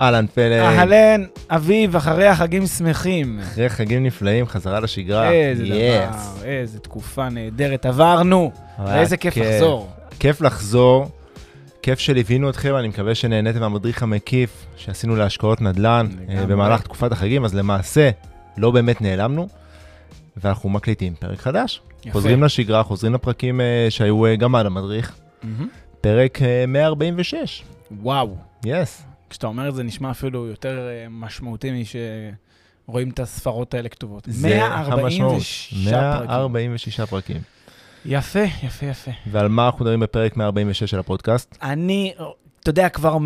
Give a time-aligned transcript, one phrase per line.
[0.00, 3.38] אהלן פלג, אהלן, אביב, אחרי החגים שמחים.
[3.42, 5.32] אחרי חגים נפלאים, חזרה לשגרה.
[5.32, 5.68] איזה Yes.
[5.68, 9.90] דבר, איזה תקופה נהדרת עברנו, היה ואיזה כיף לחזור.
[10.18, 11.08] כיף לחזור,
[11.82, 16.46] כיף שליווינו אתכם, אני מקווה שנהניתם מהמדריך המקיף שעשינו להשקעות נדל"ן לגמרי.
[16.46, 18.10] במהלך תקופת החגים, אז למעשה
[18.56, 19.48] לא באמת נעלמנו,
[20.36, 21.80] ואנחנו מקליטים פרק חדש.
[22.00, 22.12] יפה.
[22.12, 25.68] חוזרים לשגרה, חוזרים לפרקים אה, שהיו אה, גם על המדריך, מהמם.
[26.00, 27.62] פרק אה, 146.
[28.02, 29.02] וואו, יס.
[29.30, 34.24] כשאתה אומר את זה נשמע אפילו יותר אה, משמעותי משרואים את הספרות האלה כתובות.
[34.26, 35.42] זה המשמעות.
[35.84, 36.30] 146 פרקים.
[36.30, 37.40] 146 פרקים.
[38.06, 39.10] יפה, יפה, יפה.
[39.30, 41.58] ועל מה אנחנו מדברים בפרק 146 של הפודקאסט?
[41.62, 42.14] אני,
[42.60, 43.18] אתה יודע, כבר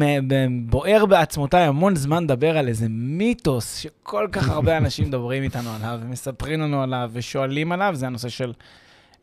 [0.67, 5.98] בוער בעצמותיי המון זמן לדבר על איזה מיתוס שכל כך הרבה אנשים מדברים איתנו עליו,
[6.03, 8.53] ומספרים לנו עליו, ושואלים עליו, זה הנושא של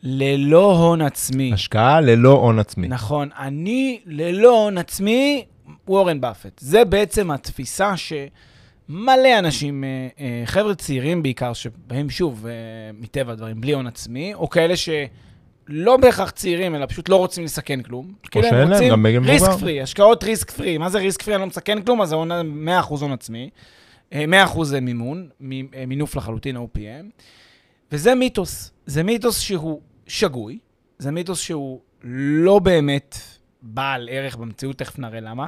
[0.04, 1.54] ללא הון עצמי.
[1.54, 2.88] השקעה ללא הון עצמי.
[2.88, 5.46] נכון, אני ללא הון עצמי,
[5.88, 6.60] וורן באפט.
[6.60, 12.52] זה בעצם התפיסה שמלא אנשים, אה, אה, חבר'ה צעירים בעיקר, שבהם שוב, אה,
[13.00, 17.82] מטבע הדברים, בלי הון עצמי, או כאלה שלא בהכרח צעירים, אלא פשוט לא רוצים לסכן
[17.82, 18.14] כלום.
[18.32, 19.52] כאילו שאין הם להם, רוצים גם ריסק.
[19.60, 20.78] פרי, השקעות ריסק פרי.
[20.78, 21.34] מה זה ריסק פרי?
[21.36, 22.32] אני לא מסכן כלום, אז זה הון-
[22.66, 23.50] 100% הון עצמי.
[24.14, 25.30] אה, 100% זה מימון,
[25.88, 27.06] מינוף לחלוטין OPM.
[27.92, 28.72] וזה מיתוס.
[28.86, 30.60] זה מיתוס שהוא שגוי,
[30.98, 33.16] זה מיתוס שהוא לא באמת
[33.62, 35.48] בעל ערך במציאות, תכף נראה למה.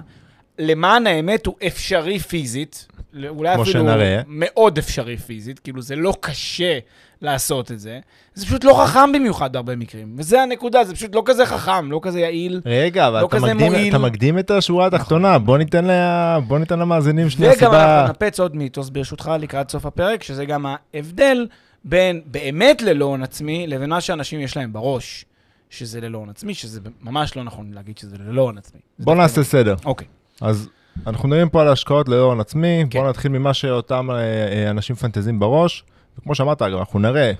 [0.59, 2.87] למען האמת הוא אפשרי פיזית,
[3.29, 4.21] אולי אפילו שנראה.
[4.27, 6.79] מאוד אפשרי פיזית, כאילו זה לא קשה
[7.21, 7.99] לעשות את זה.
[8.33, 11.99] זה פשוט לא חכם במיוחד בהרבה מקרים, וזה הנקודה, זה פשוט לא כזה חכם, לא
[12.03, 12.61] כזה יעיל.
[12.65, 13.89] רגע, אבל לא אתה, כזה מקדים, מועיל.
[13.89, 18.01] אתה מקדים את השורה התחתונה, בוא, ניתן לה, בוא ניתן למאזינים שנייה וגם סיבה...
[18.01, 21.47] אנחנו נפץ עוד מיתוס ברשותך לקראת סוף הפרק, שזה גם ההבדל
[21.83, 25.25] בין באמת ללא הון עצמי לבין מה שאנשים יש להם בראש,
[25.69, 28.79] שזה ללא הון עצמי, שזה ממש לא נכון להגיד שזה ללא הון עצמי.
[28.99, 29.45] בוא נעשה לא.
[29.45, 29.75] סדר.
[29.85, 30.07] אוקיי.
[30.41, 30.69] אז
[31.07, 32.99] אנחנו מדברים פה על השקעות ללא הון עצמי, כן.
[32.99, 35.83] בוא נתחיל ממה שאותם אה, אה, אנשים פנטזים בראש,
[36.19, 37.31] וכמו שאמרת, אגב, אנחנו נראה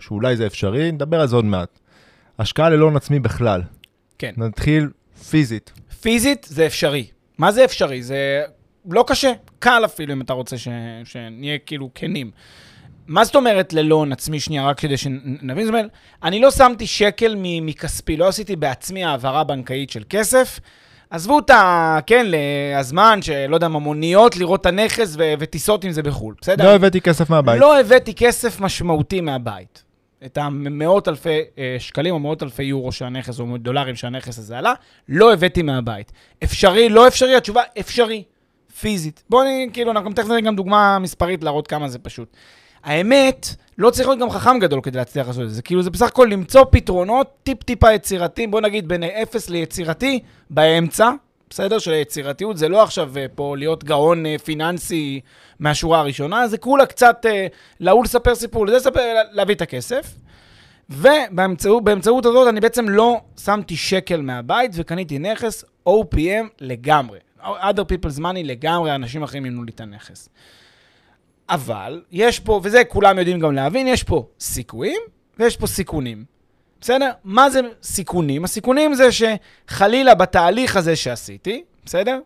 [0.00, 1.78] שאולי זה אפשרי, נדבר על זה עוד מעט.
[2.38, 3.62] השקעה ללא הון עצמי בכלל.
[4.18, 4.32] כן.
[4.36, 4.90] נתחיל
[5.30, 5.72] פיזית.
[6.00, 7.06] פיזית זה אפשרי.
[7.38, 8.02] מה זה אפשרי?
[8.02, 8.42] זה
[8.90, 10.68] לא קשה, קל אפילו אם אתה רוצה ש...
[11.04, 12.30] שנהיה כאילו כנים.
[13.06, 15.64] מה זאת אומרת ללא הון עצמי שנייה, רק כדי שנבין?
[15.64, 15.90] זאת אומרת,
[16.22, 20.60] אני לא שמתי שקל מכספי, לא עשיתי בעצמי העברה בנקאית של כסף.
[21.10, 21.98] עזבו את ה...
[22.06, 22.26] כן,
[22.76, 26.64] הזמן, שלא יודע מה, מוניות, לראות את הנכס ו- וטיסות עם זה בחו"ל, בסדר?
[26.64, 27.60] לא הבאתי כסף מהבית.
[27.60, 29.84] לא הבאתי כסף משמעותי מהבית.
[30.26, 34.72] את המאות אלפי אה, שקלים או מאות אלפי יורו שהנכס, או דולרים שהנכס הזה עלה,
[35.08, 36.12] לא הבאתי מהבית.
[36.44, 37.36] אפשרי, לא אפשרי?
[37.36, 38.22] התשובה, אפשרי.
[38.80, 39.22] פיזית.
[39.30, 42.36] בואו כאילו, אנחנו תכף נראה גם דוגמה מספרית להראות כמה זה פשוט.
[42.84, 45.62] האמת, לא צריך להיות גם חכם גדול כדי להצליח לעשות את זה.
[45.62, 51.10] כאילו, זה בסך הכל למצוא פתרונות טיפ-טיפה יצירתיים, בוא נגיד בין אפס ליצירתי, באמצע,
[51.50, 51.78] בסדר?
[51.78, 55.20] של היצירתיות, זה לא עכשיו אה, פה להיות גאון אה, פיננסי
[55.58, 57.46] מהשורה הראשונה, זה כולה קצת אה,
[57.80, 59.00] להוא לספר סיפור, לזה לספר,
[59.32, 60.14] להביא את הכסף.
[60.90, 67.18] ובאמצעות באמצעות הזאת אני בעצם לא שמתי שקל מהבית וקניתי נכס OPM לגמרי.
[67.42, 70.28] other people's money לגמרי, אנשים אחרים מימנו לי את הנכס.
[71.48, 75.00] אבל יש פה, וזה כולם יודעים גם להבין, יש פה סיכויים
[75.38, 76.24] ויש פה סיכונים.
[76.80, 77.10] בסדר?
[77.24, 78.44] מה זה סיכונים?
[78.44, 82.20] הסיכונים זה שחלילה בתהליך הזה שעשיתי, בסדר?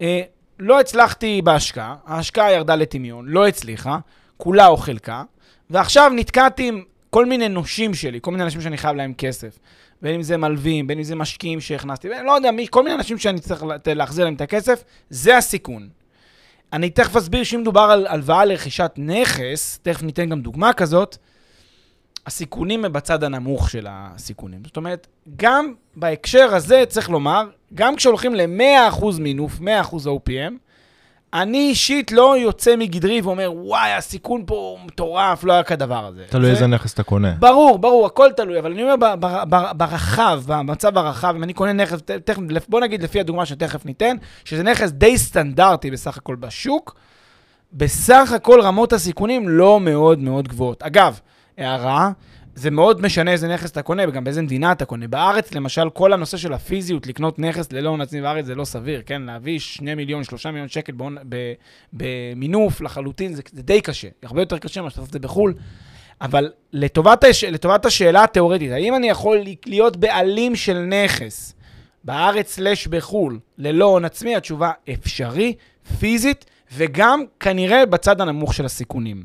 [0.00, 0.20] אה,
[0.58, 3.98] לא הצלחתי בהשקעה, ההשקעה ירדה לטמיון, לא הצליחה,
[4.36, 5.22] כולה או חלקה,
[5.70, 9.58] ועכשיו נתקעתי עם כל מיני נושים שלי, כל מיני אנשים שאני חייב להם כסף.
[10.02, 13.18] בין אם זה מלווים, בין אם זה משקיעים שהכנסתי, לא יודע, מי, כל מיני אנשים
[13.18, 15.88] שאני צריך לה- להחזיר להם את הכסף, זה הסיכון.
[16.72, 21.16] אני תכף אסביר שאם מדובר על הלוואה לרכישת נכס, תכף ניתן גם דוגמה כזאת,
[22.26, 24.62] הסיכונים הם בצד הנמוך של הסיכונים.
[24.64, 25.06] זאת אומרת,
[25.36, 29.62] גם בהקשר הזה צריך לומר, גם כשהולכים ל-100% מינוף, 100%
[29.94, 30.69] OPM,
[31.34, 36.24] אני אישית לא יוצא מגדרי ואומר, וואי, הסיכון פה מטורף, לא היה כדבר הזה.
[36.28, 37.32] תלוי זה- איזה נכס אתה קונה.
[37.38, 38.94] ברור, ברור, הכל תלוי, אבל אני אומר
[39.76, 44.62] ברחב, במצב הרחב, אם אני קונה נכס, תכף, בוא נגיד לפי הדוגמה שתכף ניתן, שזה
[44.62, 46.94] נכס די סטנדרטי בסך הכל בשוק,
[47.72, 50.82] בסך הכל רמות הסיכונים לא מאוד מאוד גבוהות.
[50.82, 51.20] אגב,
[51.58, 52.10] הערה,
[52.60, 55.08] זה מאוד משנה איזה נכס אתה קונה וגם באיזה מדינה אתה קונה.
[55.08, 59.02] בארץ, למשל, כל הנושא של הפיזיות, לקנות נכס ללא הון עצמי בארץ זה לא סביר,
[59.06, 59.22] כן?
[59.22, 61.16] להביא 2 מיליון, 3 מיליון שקל בהון,
[61.92, 64.08] במינוף לחלוטין, זה, זה די קשה.
[64.22, 65.54] הרבה יותר קשה שאתה עושה את זה בחו"ל.
[66.20, 67.44] אבל לטובת, הש...
[67.44, 71.54] לטובת השאלה התיאורטית, האם אני יכול להיות בעלים של נכס
[72.04, 74.36] בארץ סלש בחו"ל ללא הון עצמי?
[74.36, 75.54] התשובה אפשרי,
[75.98, 79.24] פיזית, וגם כנראה בצד הנמוך של הסיכונים.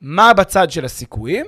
[0.00, 1.46] מה בצד של הסיכויים?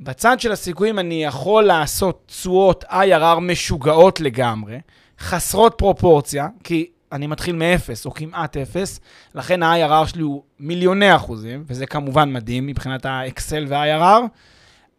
[0.00, 4.80] בצד של הסיכויים אני יכול לעשות תשואות IRR משוגעות לגמרי,
[5.18, 9.00] חסרות פרופורציה, כי אני מתחיל מאפס או כמעט אפס,
[9.34, 14.22] לכן ה-IRR שלי הוא מיליוני אחוזים, וזה כמובן מדהים מבחינת ה-Excel וה-IRR,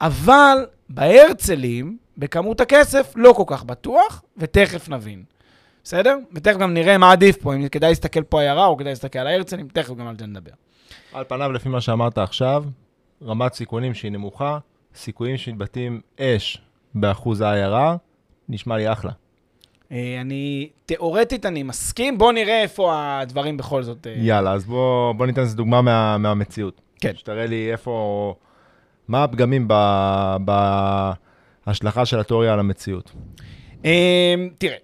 [0.02, 5.24] אבל בהרצלים, בכמות הכסף, לא כל כך בטוח, ותכף נבין.
[5.84, 6.18] בסדר?
[6.34, 9.28] ותכף גם נראה מה עדיף פה, אם כדאי להסתכל פה IRR או כדאי להסתכל על
[9.28, 10.52] ההרצלים, תכף גם על זה נדבר.
[11.14, 12.64] על פניו, לפי מה שאמרת עכשיו,
[13.26, 14.58] רמת סיכונים שהיא נמוכה,
[14.96, 16.62] סיכויים שמתבטאים אש
[16.96, 17.98] באחוז ה-IRR,
[18.50, 19.12] נשמע לי אחלה.
[19.92, 24.08] אה, אני, תיאורטית אני מסכים, בואו נראה איפה הדברים בכל זאת...
[24.08, 26.82] אה, יאללה, אז בוא, בוא ניתן איזה דוגמה מה, מהמציאות.
[27.02, 27.12] כן.
[27.16, 28.36] שתראה לי איפה,
[29.08, 29.68] מה הפגמים
[31.66, 33.12] בהשלכה של התיאוריה על המציאות.
[33.86, 34.78] אה, תראה,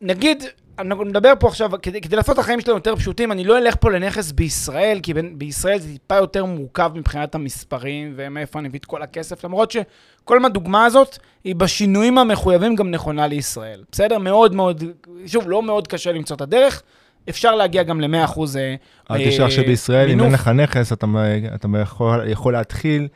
[0.00, 0.44] נגיד,
[0.78, 3.74] אנחנו נדבר פה עכשיו, כדי, כדי לעשות את החיים שלנו יותר פשוטים, אני לא אלך
[3.80, 8.78] פה לנכס בישראל, כי בין, בישראל זה טיפה יותר מורכב מבחינת המספרים ומאיפה אני מביא
[8.78, 13.82] את כל הכסף, למרות שכל הדוגמה הזאת היא בשינויים המחויבים גם נכונה לישראל.
[13.92, 14.18] בסדר?
[14.18, 14.84] מאוד מאוד,
[15.26, 16.82] שוב, לא מאוד קשה למצוא את הדרך,
[17.28, 18.74] אפשר להגיע גם ל-100 אחוז אה,
[19.10, 21.06] אל תשכח שבישראל, אם אין לך נכס, אתה,
[21.54, 23.08] אתה יכול, יכול להתחיל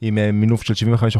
[0.00, 0.74] עם אה, מינוף של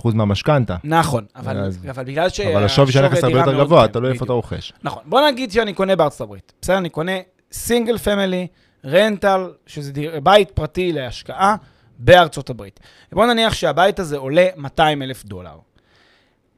[0.05, 0.76] 75% מהמשכנתה.
[0.84, 2.40] נכון, אבל, אז- אבל בגלל ש...
[2.40, 4.25] אבל השווי של הנכס הרבה יותר גבוה, כן, תלוי איפה.
[4.25, 4.73] אתה רוכש.
[4.82, 5.02] נכון.
[5.06, 6.52] בוא נגיד שאני קונה בארצות הברית.
[6.62, 6.78] בסדר?
[6.78, 7.12] אני קונה
[7.52, 8.46] סינגל פמילי,
[8.84, 11.56] רנטל, שזה דיר, בית פרטי להשקעה
[11.99, 12.81] בארצות הברית.
[13.12, 15.56] בוא נניח שהבית הזה עולה 200 אלף דולר.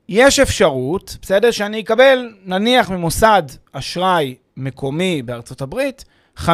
[0.08, 3.42] יש אפשרות, בסדר, שאני אקבל, נניח ממוסד
[3.72, 6.04] אשראי מקומי בארצות הברית,
[6.38, 6.46] 50%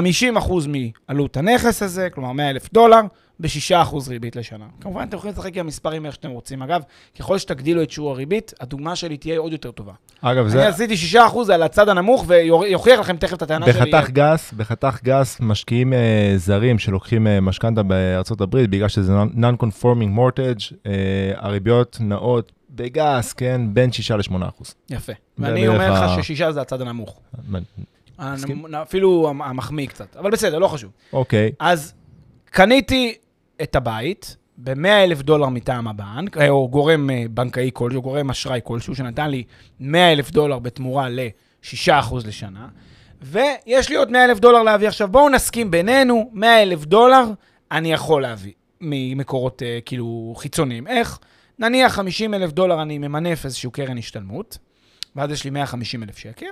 [1.08, 3.00] מעלות הנכס הזה, כלומר 100 אלף דולר,
[3.41, 3.75] ב-6%
[4.09, 4.65] ריבית לשנה.
[4.81, 6.63] כמובן, אתם יכולים לשחק עם המספרים איך שאתם רוצים.
[6.63, 6.83] אגב,
[7.19, 9.93] ככל שתגדילו את שיעור הריבית, הדוגמה שלי תהיה עוד יותר טובה.
[10.21, 11.19] אגב, אני זה עשיתי 6%
[11.55, 13.91] על הצד הנמוך, ויוכיח לכם תכף את הטענה שלי.
[13.91, 20.19] בחתך גס, בחתך גס, משקיעים אה, זרים שלוקחים אה, משכנתה בארצות הברית, בגלל שזה non-conforming
[20.19, 20.93] mortgage, אה,
[21.37, 24.75] הריביות נעות בגס, כן, בין 6 ל-8 אחוז.
[24.91, 25.13] יפה.
[25.37, 27.21] זה ואני אומר לך ה- ששישה זה הצד הנמוך.
[28.19, 30.17] הנמ- אפילו המ- המחמיא קצת.
[30.17, 30.91] אבל בסדר, לא חשוב.
[31.13, 31.95] אוקיי, אז
[32.51, 33.15] קניתי
[33.62, 38.61] את הבית ב-100 אלף דולר מטעם הבנק, אה, או גורם אה, בנקאי כלשהו, גורם אשראי
[38.65, 39.45] כלשהו, שנתן לי
[39.81, 42.69] 100 אלף דולר בתמורה ל-6% לשנה,
[43.23, 44.89] ויש לי עוד 100 אלף דולר להביא.
[44.89, 47.25] עכשיו, בואו נסכים בינינו, 100 אלף דולר
[47.73, 50.87] אני יכול להביא ממקורות אה, כאילו חיצוניים.
[50.87, 51.19] איך?
[51.59, 54.59] נניח 50 אלף דולר אני ממנף איזשהו קרן השתלמות,
[55.17, 56.47] ואז יש לי 150 אלף שקל,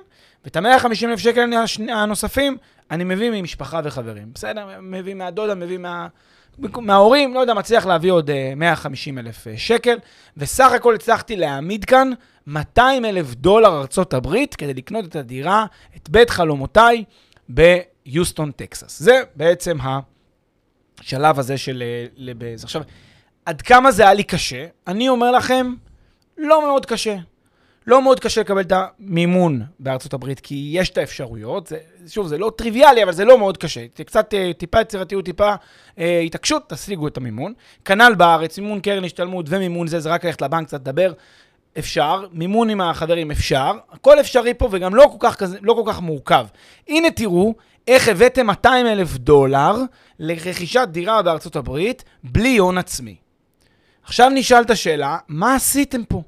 [0.44, 1.50] ואת ה-150 אלף שקל
[1.88, 2.56] הנוספים
[2.90, 4.30] אני מביא ממשפחה וחברים.
[4.34, 4.66] בסדר?
[4.82, 6.08] מביא מהדודה, מביא מה...
[6.58, 9.98] מההורים, לא יודע, מצליח להביא עוד אה, 150 אלף אה, שקל,
[10.36, 12.10] וסך הכל הצלחתי להעמיד כאן
[12.46, 15.66] 200 אלף דולר ארצות הברית כדי לקנות את הדירה,
[15.96, 17.04] את בית חלומותיי
[17.48, 18.98] ביוסטון, טקסס.
[18.98, 19.76] זה בעצם
[21.00, 21.82] השלב הזה של...
[22.42, 22.54] אה.
[22.62, 22.82] עכשיו,
[23.46, 24.66] עד כמה זה היה לי קשה?
[24.86, 25.74] אני אומר לכם,
[26.38, 27.16] לא מאוד קשה.
[27.86, 31.66] לא מאוד קשה לקבל את המימון בארצות הברית, כי יש את האפשרויות.
[31.66, 33.80] זה, שוב, זה לא טריוויאלי, אבל זה לא מאוד קשה.
[33.96, 35.54] זה קצת, אה, טיפה יצירתיות, טיפה
[35.98, 37.52] אה, התעקשות, תשיגו את המימון.
[37.84, 41.12] כנ"ל בארץ, מימון קרן השתלמות ומימון זה, זה רק ללכת לבנק קצת לדבר.
[41.78, 45.92] אפשר, מימון עם החברים אפשר, הכל אפשרי פה וגם לא כל כך, כזה, לא כל
[45.92, 46.46] כך מורכב.
[46.88, 47.54] הנה תראו
[47.88, 49.76] איך הבאתם 200 אלף דולר
[50.18, 53.16] לרכישת דירה בארצות הברית בלי הון עצמי.
[54.04, 56.22] עכשיו נשאלת השאלה, מה עשיתם פה?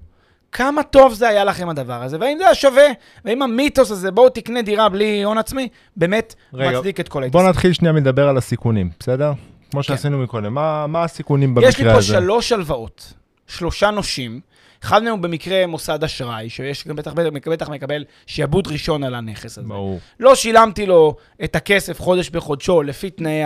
[0.54, 2.86] כמה טוב זה היה לכם הדבר הזה, והאם זה היה שווה,
[3.24, 7.48] והאם המיתוס הזה, בואו תקנה דירה בלי הון עצמי, באמת רגע, מצדיק את כל ההתעסקות.
[7.48, 9.32] נתחיל שנייה מלדבר על הסיכונים, בסדר?
[9.70, 11.84] כמו שעשינו מקודם, מה מה הסיכונים במקרה יש הזה?
[11.84, 13.12] לי פה שלוש הלוואות,
[13.46, 14.40] שלושה נושים.
[14.82, 19.14] אחד מהם הוא במקרה מוסד אשראי, שיש גם בטח, בטח, בטח מקבל שיעבוד ראשון על
[19.14, 19.68] הנכס הזה.
[19.68, 20.00] ברור.
[20.20, 23.42] לא שילמתי לו את הכסף חודש בחודשו לפי תנאי,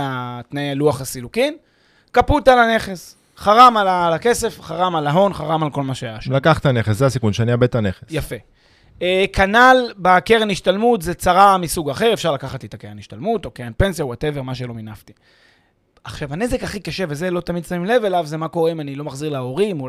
[0.50, 1.56] תנאי לוח הסילוקין,
[2.12, 3.17] כפות על הנכס.
[3.38, 6.32] חרם על, הכסף, חרם על ההון, חרם על כל מה שהיה שם.
[6.32, 8.04] לקחת נכס, זה הסיכון, שאני אאבד את הנכס.
[8.10, 8.36] יפה.
[9.02, 13.50] אה, כנ"ל בקרן השתלמות, זה צרה מסוג אחר, אפשר לקחת לי את הקרן השתלמות, או
[13.50, 15.12] קרן פנסיה, whatever, מה שלא מינפתי.
[16.04, 18.94] עכשיו, הנזק הכי קשה, וזה לא תמיד שמים לב אליו, זה מה קורה אם אני
[18.94, 19.88] לא מחזיר להורים, או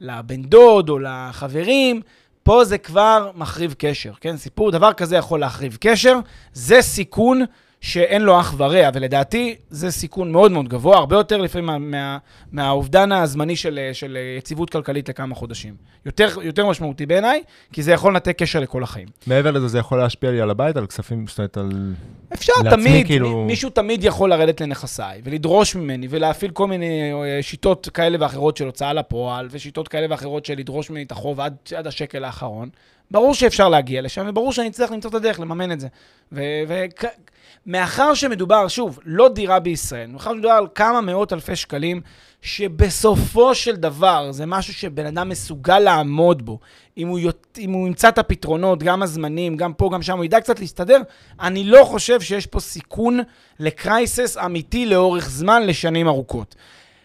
[0.00, 2.00] לבן דוד, או לחברים.
[2.42, 4.36] פה זה כבר מחריב קשר, כן?
[4.36, 6.18] סיפור, דבר כזה יכול להחריב קשר,
[6.52, 7.42] זה סיכון
[7.82, 12.18] שאין לו אח ורע, ולדעתי זה סיכון מאוד מאוד גבוה, הרבה יותר לפעמים מה, מה,
[12.52, 15.74] מהאובדן הזמני של, של יציבות כלכלית לכמה חודשים.
[16.06, 19.08] יותר, יותר משמעותי בעיניי, כי זה יכול לנתק קשר לכל החיים.
[19.26, 21.94] מעבר לזה, זה יכול להשפיע לי על הבית, על כספים, זאת אומרת, על...
[22.32, 27.38] אפשר לעצמי, תמיד, כאילו- מישהו תמיד יכול לרדת לנכסיי, ולדרוש ממני, ולהפעיל כל מיני אה,
[27.42, 31.56] שיטות כאלה ואחרות של הוצאה לפועל, ושיטות כאלה ואחרות של לדרוש ממני את החוב עד,
[31.76, 32.68] עד השקל האחרון.
[33.12, 35.88] ברור שאפשר להגיע לשם, וברור שאני צריך למצוא את הדרך לממן את זה.
[37.66, 42.00] ומאחר שמדובר, שוב, לא דירה בישראל, מאחר שמדובר על כמה מאות אלפי שקלים,
[42.42, 46.58] שבסופו של דבר זה משהו שבן אדם מסוגל לעמוד בו.
[46.98, 50.24] אם הוא, יות- אם הוא ימצא את הפתרונות, גם הזמנים, גם פה, גם שם, הוא
[50.24, 51.00] ידע קצת להסתדר,
[51.40, 53.20] אני לא חושב שיש פה סיכון
[53.60, 56.54] לקרייסס אמיתי לאורך זמן לשנים ארוכות.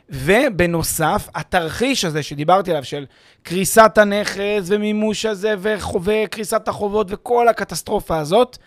[0.09, 3.05] ובנוסף, התרחיש הזה שדיברתי עליו, של
[3.43, 8.57] קריסת הנכס ומימוש הזה וקריסת החובות וכל הקטסטרופה הזאת,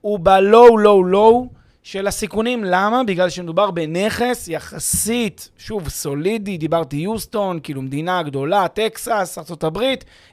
[0.00, 1.48] הוא בלואו, לואו, לואו
[1.82, 2.64] של הסיכונים.
[2.64, 3.04] למה?
[3.04, 9.78] בגלל שמדובר בנכס יחסית, שוב, סולידי, דיברתי יוסטון, כאילו מדינה גדולה, טקסס, ארה"ב,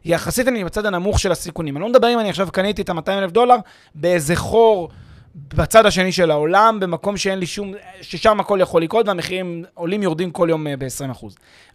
[0.05, 1.77] יחסית אני בצד הנמוך של הסיכונים.
[1.77, 3.55] אני לא מדבר אם אני עכשיו קניתי את ה-200 אלף דולר
[3.95, 4.89] באיזה חור
[5.35, 10.31] בצד השני של העולם, במקום שאין לי שום, ששם הכל יכול לקרות והמחירים עולים יורדים
[10.31, 11.25] כל יום אה, ב-20%.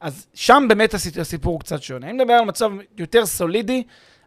[0.00, 2.06] אז שם באמת הסיפ- הסיפור הוא קצת שונה.
[2.10, 3.82] אני מדבר על מצב יותר סולידי,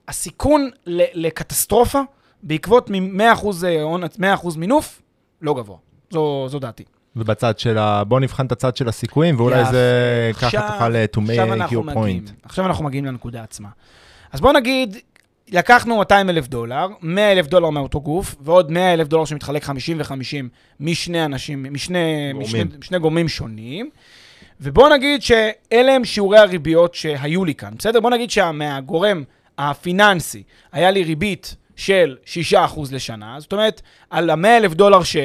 [0.07, 0.69] הסיכון
[1.13, 2.00] לקטסטרופה
[2.43, 3.45] בעקבות מ-100%
[3.81, 4.17] הון, 100%
[4.57, 5.01] מינוף,
[5.41, 5.77] לא גבוה.
[6.12, 6.83] זו, זו דעתי.
[7.15, 8.03] ובצד של ה...
[8.03, 9.71] בוא נבחן את הצד של הסיכויים, ואולי יפה.
[9.71, 11.31] זה ככה תוכל אה, to make
[11.71, 11.89] your מגיעים-
[12.25, 12.31] point.
[12.43, 13.69] עכשיו אנחנו מגיעים לנקודה עצמה.
[14.31, 14.98] אז בוא נגיד,
[15.51, 20.00] לקחנו 200 אלף דולר, 100 אלף דולר מאותו גוף, ועוד 100 אלף דולר שמתחלק 50
[20.00, 20.13] ו-50
[20.79, 22.48] משני אנשים, משני גורמים.
[22.48, 23.89] משני, משני גורמים שונים.
[24.62, 28.00] ובוא נגיד שאלה הם שיעורי הריביות שהיו לי כאן, בסדר?
[28.00, 29.24] בוא נגיד שמהגורם
[29.58, 32.15] הפיננסי היה לי ריבית של
[32.53, 32.55] 6%
[32.91, 35.17] לשנה, זאת אומרת, על ה-100 אלף דולר ש...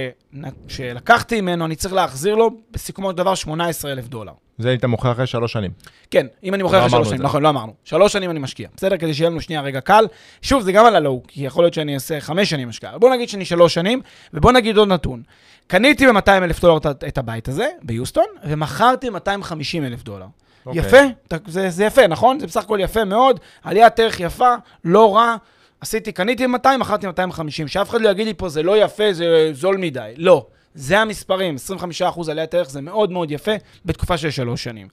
[0.68, 4.32] שלקחתי ממנו, אני צריך להחזיר לו בסיכומו של דבר 18 אלף דולר.
[4.58, 5.70] זה אם אתה מוכר אחרי שלוש שנים.
[6.10, 7.22] כן, אם אני מוכר לא אחרי שלוש שנים.
[7.22, 7.74] נכון, לא אמרנו.
[7.84, 8.96] שלוש שנים אני משקיע, בסדר?
[8.96, 10.04] כדי שיהיה לנו שנייה רגע קל.
[10.42, 12.98] שוב, זה גם על הלואו, כי יכול להיות שאני אעשה חמש שנים השקעה.
[12.98, 14.00] בוא נגיד שאני שלוש שנים,
[14.34, 15.22] ובוא נגיד עוד נתון.
[15.66, 16.76] קניתי ב-200 אלף דולר
[17.08, 19.52] את- הבית הזה, ביוסטון, ומכרתי ב-250
[19.86, 20.26] אלף דולר.
[20.66, 20.80] אוקיי.
[20.80, 20.98] יפה,
[21.46, 22.38] זה, זה יפה, נכון?
[22.40, 25.36] זה בסך הכל יפה מאוד, עליית ערך יפה, לא רע.
[25.84, 27.68] עשיתי, קניתי 200, מכרתי 250.
[27.68, 30.12] שאף אחד לא יגיד לי פה, זה לא יפה, זה זול מדי.
[30.16, 30.46] לא.
[30.74, 31.56] זה המספרים,
[32.00, 33.52] 25% עליית ערך זה מאוד מאוד יפה
[33.84, 34.88] בתקופה של שלוש שנים.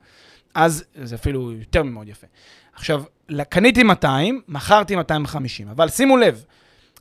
[0.56, 2.28] אז זה אפילו יותר ממאוד יפה.
[2.74, 3.04] עכשיו,
[3.50, 6.46] קניתי 200, מכרתי 250, אבל שימו לב,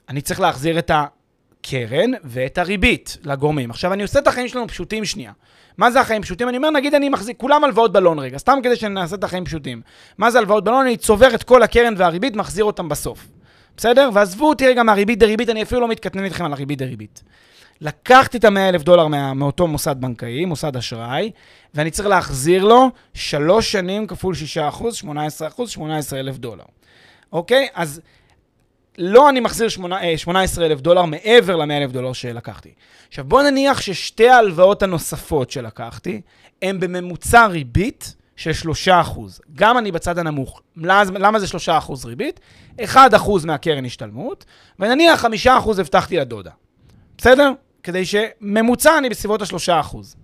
[0.08, 3.70] אני צריך להחזיר את הקרן ואת הריבית לגורמים.
[3.70, 5.32] עכשיו, אני עושה את החיים שלנו פשוטים שנייה.
[5.78, 6.48] מה זה החיים פשוטים?
[6.48, 9.82] אני אומר, נגיד אני מחזיק, כולם הלוואות בלון רגע, סתם כדי שנעשה את החיים פשוטים.
[10.18, 10.86] מה זה הלוואות בלון?
[10.86, 13.28] אני צובר את כל הקרן והריבית, מחזיר אותם בסוף.
[13.80, 14.10] בסדר?
[14.14, 17.22] ועזבו אותי רגע מהריבית דריבית, אני אפילו לא מתקטנן איתכם על הריבית דריבית.
[17.80, 21.30] לקחתי את ה-100 אלף דולר מה, מאותו מוסד בנקאי, מוסד אשראי,
[21.74, 26.64] ואני צריך להחזיר לו שלוש שנים כפול 6 אחוז, 18 אחוז, 18 אלף דולר.
[27.32, 27.68] אוקיי?
[27.74, 28.00] אז
[28.98, 29.68] לא אני מחזיר
[30.16, 32.70] 18 אלף דולר מעבר ל-100 אלף דולר שלקחתי.
[33.08, 36.20] עכשיו, בוא נניח ששתי ההלוואות הנוספות שלקחתי,
[36.62, 39.40] הן בממוצע ריבית של 3 אחוז.
[39.54, 40.60] גם אני בצד הנמוך.
[40.76, 42.40] למה, למה זה 3 אחוז ריבית?
[42.84, 44.44] 1 אחוז מהקרן השתלמות,
[44.78, 46.50] ונניח 5 אחוז הבטחתי לדודה.
[47.18, 47.52] בסדר?
[47.82, 50.16] כדי שממוצע אני בסביבות השלושה אחוז.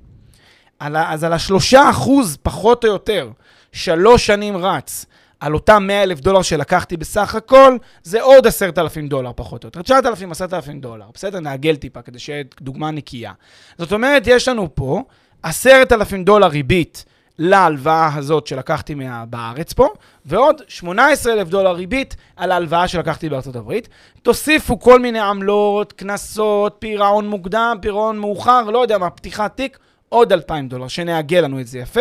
[0.78, 3.30] על ה- אז על השלושה אחוז, פחות או יותר,
[3.72, 5.06] שלוש שנים רץ,
[5.40, 9.66] על אותם 100 אלף דולר שלקחתי בסך הכל, זה עוד עשרת אלפים דולר פחות או
[9.66, 9.82] יותר.
[9.82, 11.06] 9,000, 10,000 דולר.
[11.14, 11.40] בסדר?
[11.40, 13.32] נעגל טיפה כדי שיהיה דוגמה נקייה.
[13.78, 15.02] זאת אומרת, יש לנו פה
[15.42, 17.04] עשרת אלפים דולר ריבית
[17.38, 19.24] להלוואה הזאת שלקחתי מה...
[19.26, 19.88] בארץ פה,
[20.26, 23.88] ועוד 18 אלף דולר ריבית על ההלוואה שלקחתי בארצות הברית.
[24.22, 29.78] תוסיפו כל מיני עמלות, קנסות, פירעון מוקדם, פירעון מאוחר, לא יודע מה, פתיחת תיק,
[30.08, 32.00] עוד 2,000 דולר, שנעגל לנו את זה יפה.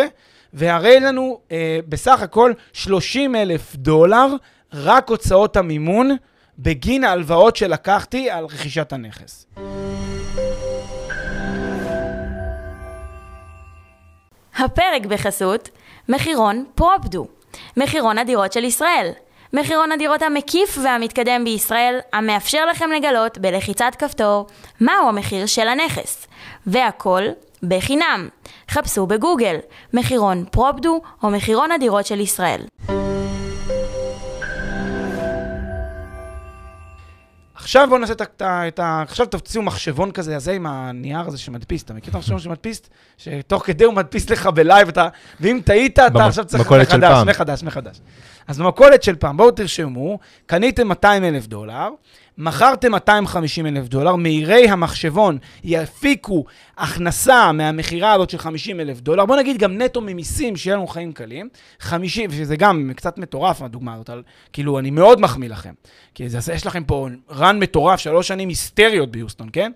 [0.52, 4.26] והרי לנו אה, בסך הכל 30 אלף דולר
[4.72, 6.16] רק הוצאות המימון
[6.58, 9.46] בגין ההלוואות שלקחתי על רכישת הנכס.
[14.58, 15.68] הפרק בחסות
[16.08, 17.26] מחירון פרופדו,
[17.76, 19.10] מחירון הדירות של ישראל.
[19.52, 24.46] מחירון הדירות המקיף והמתקדם בישראל, המאפשר לכם לגלות בלחיצת כפתור
[24.80, 26.26] מהו המחיר של הנכס.
[26.66, 27.22] והכל
[27.62, 28.28] בחינם.
[28.70, 29.56] חפשו בגוגל
[29.94, 32.60] מחירון פרופדו או מחירון הדירות של ישראל.
[37.66, 39.02] עכשיו בואו נעשה את ה- את ה...
[39.02, 41.82] עכשיו תוציאו מחשבון כזה, הזה עם הנייר הזה שמדפיס.
[41.82, 42.82] אתה מכיר את המחשבון שמדפיס?
[43.18, 45.08] שתוך כדי הוא מדפיס לך ב live, אתה...
[45.40, 47.24] ואם טעית, אתה במ- עכשיו צריך מחדש.
[47.26, 48.00] מחדש, מחדש.
[48.46, 51.88] אז במכולת של פעם, בואו תרשמו, קניתם 200 אלף דולר,
[52.38, 56.44] מכרתם 250 אלף דולר, מהירי המחשבון יפיקו
[56.76, 61.12] הכנסה מהמכירה הזאת של 50 אלף דולר, בוא נגיד גם נטו ממיסים, שיהיה לנו חיים
[61.12, 61.48] קלים,
[61.80, 65.72] 50, שזה גם קצת מטורף הדוגמה הזאת, על, כאילו, אני מאוד מחמיא לכם,
[66.14, 69.72] כי זה, יש לכם פה רן מטורף, שלוש שנים היסטריות ביוסטון, כן?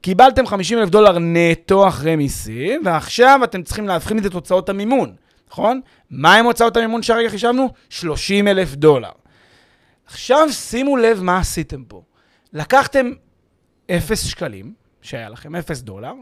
[0.00, 5.12] קיבלתם 50 אלף דולר נטו אחרי מיסים, ועכשיו אתם צריכים להבחין את זה תוצאות המימון,
[5.50, 5.80] נכון?
[6.10, 7.68] מה עם הוצאות המימון שהרגע חישבנו?
[7.90, 9.10] 30 אלף דולר.
[10.08, 12.02] עכשיו שימו לב מה עשיתם פה.
[12.52, 13.10] לקחתם
[13.90, 16.12] 0 שקלים, שהיה לכם 0 דולר,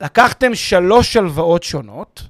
[0.00, 2.22] לקחתם שלוש הלוואות שונות,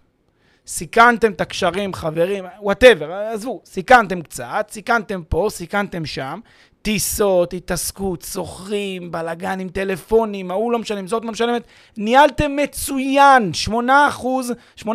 [0.66, 6.40] סיכנתם את הקשרים, חברים, וואטאבר, עזבו, סיכנתם קצת, סיכנתם פה, סיכנתם שם,
[6.86, 11.62] טיסות, התעסקות, שוכרים, בלאגנים, טלפונים, ההוא לא משלם, זאת לא משלמת.
[11.96, 14.90] ניהלתם מצוין, 8 אחוז, 8.5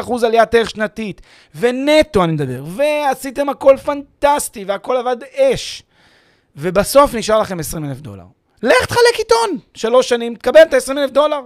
[0.00, 1.20] אחוז עליית ערך שנתית.
[1.54, 2.64] ונטו אני מדבר.
[2.66, 5.82] ועשיתם הכל פנטסטי, והכל עבד אש.
[6.56, 8.24] ובסוף נשאר לכם 20 אלף דולר.
[8.62, 11.40] לך תחלק עיתון, שלוש שנים, תקבל את ה-20 אלף דולר.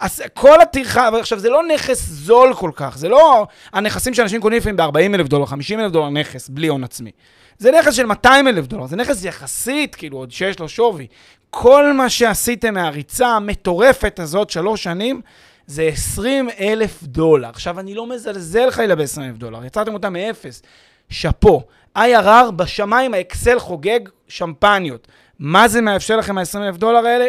[0.00, 4.58] אז כל הטרחה, עכשיו זה לא נכס זול כל כך, זה לא הנכסים שאנשים קונים
[4.58, 7.10] לפעמים ב-40 אלף דולר, 50 אלף דולר נכס, בלי הון עצמי.
[7.58, 11.06] זה נכס של 200 אלף דולר, זה נכס יחסית, כאילו, עוד שיש לו שווי.
[11.50, 15.20] כל מה שעשיתם מהריצה המטורפת הזאת, שלוש שנים,
[15.66, 17.48] זה 20 אלף דולר.
[17.48, 20.62] עכשיו, אני לא מזלזל חלילה ב-20 אלף דולר, יצרתם אותם מאפס.
[21.10, 21.62] שאפו.
[21.98, 25.08] IRR בשמיים, האקסל חוגג שמפניות.
[25.38, 27.26] מה זה מאפשר לכם ה-20 אלף דולר האלה?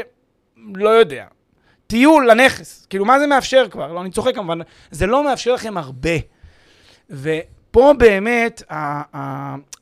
[0.75, 1.25] לא יודע.
[1.91, 3.93] טיול לנכס, כאילו, מה זה מאפשר כבר?
[3.93, 4.59] לא, אני צוחק כמובן,
[4.91, 6.09] זה לא מאפשר לכם הרבה.
[7.09, 8.63] ופה באמת,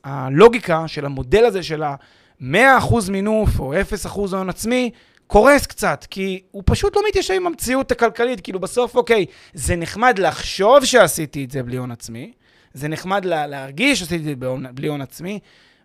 [0.04, 3.74] הלוגיקה של המודל הזה של ה-100% מינוף או
[4.04, 4.90] 0% הון עצמי,
[5.26, 8.40] קורס קצת, כי הוא פשוט לא מתיישב עם המציאות הכלכלית.
[8.40, 12.32] כאילו בסוף, אוקיי, זה נחמד לחשוב שעשיתי את זה בלי הון עצמי,
[12.74, 15.38] זה נחמד לה, להרגיש שעשיתי את זה בלי הון עצמי.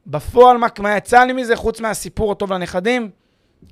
[0.08, 3.10] בפועל, מה, מה יצא לי מזה חוץ מהסיפור הטוב לנכדים?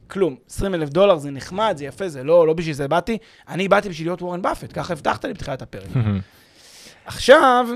[0.07, 0.35] כלום.
[0.49, 3.17] 20 אלף דולר זה נחמד, זה יפה, זה לא, לא בשביל זה באתי.
[3.47, 5.87] אני באתי בשביל להיות וורן באפט, ככה הבטחת לי בתחילת הפרק.
[7.05, 7.67] עכשיו,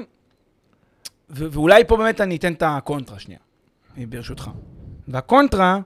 [1.30, 3.39] ו- ואולי פה באמת אני אתן את הקונטרה שנייה,
[3.98, 4.50] ברשותך.
[5.08, 5.80] והקונטרה,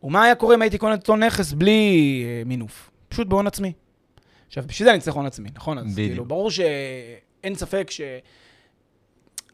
[0.00, 2.90] הוא מה היה קורה אם הייתי קונה את אותו נכס בלי אה, מינוף?
[3.08, 3.72] פשוט בהון עצמי.
[4.46, 5.78] עכשיו, בשביל זה אני צריך הון עצמי, נכון?
[5.78, 6.08] אז בדיוק.
[6.08, 8.00] כאילו, ברור שאין ספק ש...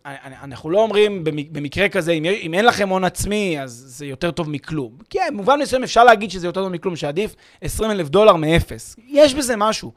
[0.04, 4.50] אנחנו לא אומרים במקרה כזה, אם, אם אין לכם הון עצמי, אז זה יותר טוב
[4.50, 4.92] מכלום.
[5.10, 8.96] כן, במובן מסוים אפשר להגיד שזה יותר טוב מכלום, שעדיף 20 אלף דולר מאפס.
[9.08, 9.92] יש בזה משהו.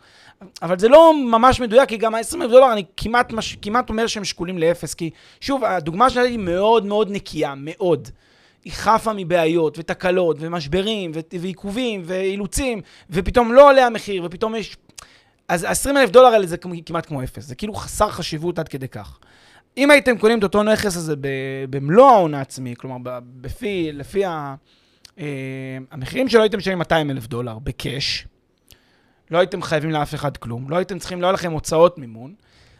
[0.61, 4.07] אבל זה לא ממש מדויק, כי גם ה-20 אלף דולר, אני כמעט, מש, כמעט אומר
[4.07, 4.93] שהם שקולים לאפס.
[4.93, 5.09] כי
[5.41, 8.09] שוב, הדוגמה שלי היא מאוד מאוד נקייה, מאוד.
[8.65, 14.77] היא חפה מבעיות ותקלות ומשברים ועיכובים ואילוצים, ופתאום לא עולה המחיר, ופתאום יש...
[15.47, 17.45] אז ה-20 אלף דולר האלה זה כמעט כמו אפס.
[17.45, 19.19] זה כאילו חסר חשיבות עד כדי כך.
[19.77, 21.13] אם הייתם קונים את אותו נכס הזה
[21.69, 24.55] במלוא ההון העצמי, כלומר, בפי, לפי ה,
[25.19, 25.25] אה,
[25.91, 28.27] המחירים שלו הייתם משלמים 200 אלף דולר בקאש,
[29.31, 32.33] לא הייתם חייבים לאף אחד כלום, לא הייתם צריכים, לא היה לכם הוצאות מימון,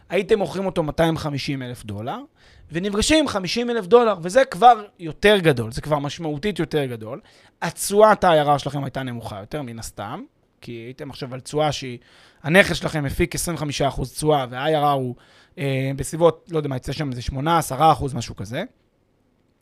[0.08, 2.18] הייתם מוכרים אותו 250 אלף דולר,
[2.72, 7.20] ונפגשים עם 50 אלף דולר, וזה כבר יותר גדול, זה כבר משמעותית יותר גדול.
[7.62, 10.22] התשואת ה-IRR שלכם הייתה נמוכה יותר, מן הסתם,
[10.60, 11.98] כי הייתם עכשיו על תשואה שהיא,
[12.42, 13.38] הנכס שלכם מפיק 25%
[14.14, 15.14] תשואה, וה-IRR הוא
[15.58, 17.34] אה, בסביבות, לא יודע מה, יצא שם איזה 8-10
[17.78, 18.62] אחוז, משהו כזה,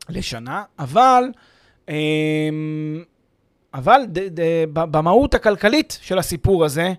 [0.08, 1.24] לשנה, אבל,
[1.88, 1.94] אה,
[3.74, 6.92] אבל ד, ד, במהות הכלכלית של הסיפור הזה,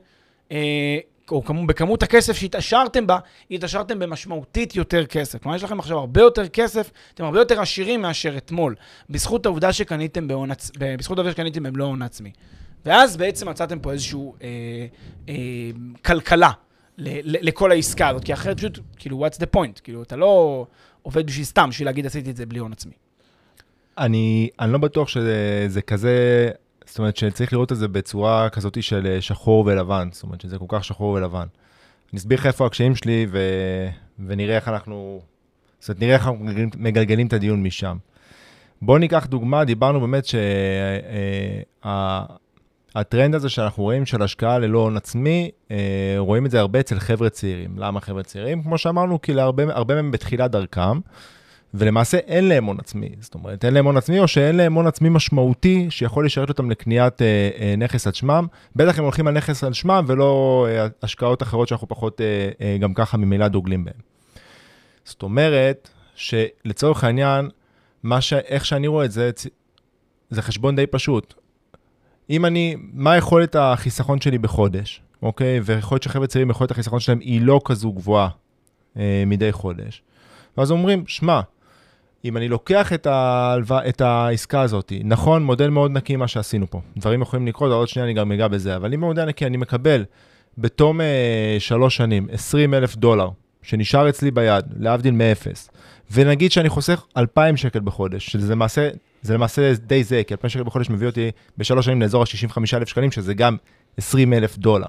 [0.51, 0.97] אה,
[1.31, 3.19] או כמו, בכמות הכסף שהתעשרתם בה,
[3.51, 5.41] התעשרתם במשמעותית יותר כסף.
[5.43, 8.75] כלומר, יש לכם עכשיו הרבה יותר כסף, אתם הרבה יותר עשירים מאשר אתמול,
[9.09, 12.31] בזכות העובדה שקניתם בהון בזכות העובדה שקניתם במלוא הון עצמי.
[12.85, 14.47] ואז בעצם מצאתם פה איזושהי אה,
[15.29, 15.35] אה,
[16.05, 16.51] כלכלה
[16.97, 19.81] לכל העסקה הזאת, כי אחרת פשוט, כאילו, what's the point?
[19.83, 20.65] כאילו, אתה לא
[21.01, 22.93] עובד בשביל סתם, בשביל להגיד עשיתי את זה בלי הון עצמי.
[23.97, 26.49] אני, אני לא בטוח שזה כזה,
[26.85, 30.65] זאת אומרת שצריך לראות את זה בצורה כזאת של שחור ולבן, זאת אומרת שזה כל
[30.67, 31.47] כך שחור ולבן.
[32.11, 33.39] אני אסביר לך איפה הקשיים שלי ו...
[34.27, 35.21] ונראה איך אנחנו,
[35.79, 36.45] זאת אומרת, נראה איך אנחנו
[36.77, 37.97] מגלגלים את הדיון משם.
[38.81, 40.37] בואו ניקח דוגמה, דיברנו באמת שה...
[42.95, 46.99] הטרנד הזה שאנחנו רואים של השקעה ללא הון עצמי, אה, רואים את זה הרבה אצל
[46.99, 47.77] חבר'ה צעירים.
[47.77, 48.63] למה חבר'ה צעירים?
[48.63, 50.99] כמו שאמרנו, כי להרבה מהם בתחילת דרכם,
[51.73, 53.09] ולמעשה אין להם הון עצמי.
[53.19, 56.71] זאת אומרת, אין להם הון עצמי, או שאין להם הון עצמי משמעותי שיכול לשרת אותם
[56.71, 58.47] לקניית אה, אה, נכס על שמם.
[58.75, 62.77] בטח הם הולכים על נכס על שמם, ולא אה, השקעות אחרות שאנחנו פחות אה, אה,
[62.79, 63.93] גם ככה ממילא דוגלים בהן.
[65.05, 67.49] זאת אומרת, שלצורך העניין,
[68.19, 68.33] ש...
[68.33, 69.31] איך שאני רואה את זה,
[70.29, 71.33] זה חשבון די פשוט.
[72.33, 75.59] אם אני, מה יכולת החיסכון שלי בחודש, אוקיי?
[75.63, 78.29] ויכול להיות שחבר'ה צעירים, יכולת החיסכון שלהם היא לא כזו גבוהה
[78.97, 80.01] אה, מדי חודש.
[80.57, 81.41] ואז אומרים, שמע,
[82.25, 86.81] אם אני לוקח את, ההלוואה, את העסקה הזאת, נכון, מודל מאוד נקי מה שעשינו פה.
[86.97, 90.05] דברים יכולים לקרות, עוד שנייה אני גם אגע בזה, אבל אם במודל נקי אני מקבל
[90.57, 93.29] בתום אה, שלוש שנים 20 אלף דולר,
[93.63, 95.69] שנשאר אצלי ביד, להבדיל מאפס,
[96.11, 98.89] ונגיד שאני חוסך 2,000 שקל בחודש, שזה למעשה,
[99.21, 103.11] זה למעשה די זה, כי 2,000 שקל בחודש מביא אותי בשלוש שנים לאזור ה-65,000 שקלים,
[103.11, 103.57] שזה גם
[103.97, 104.87] 20 אלף דולר.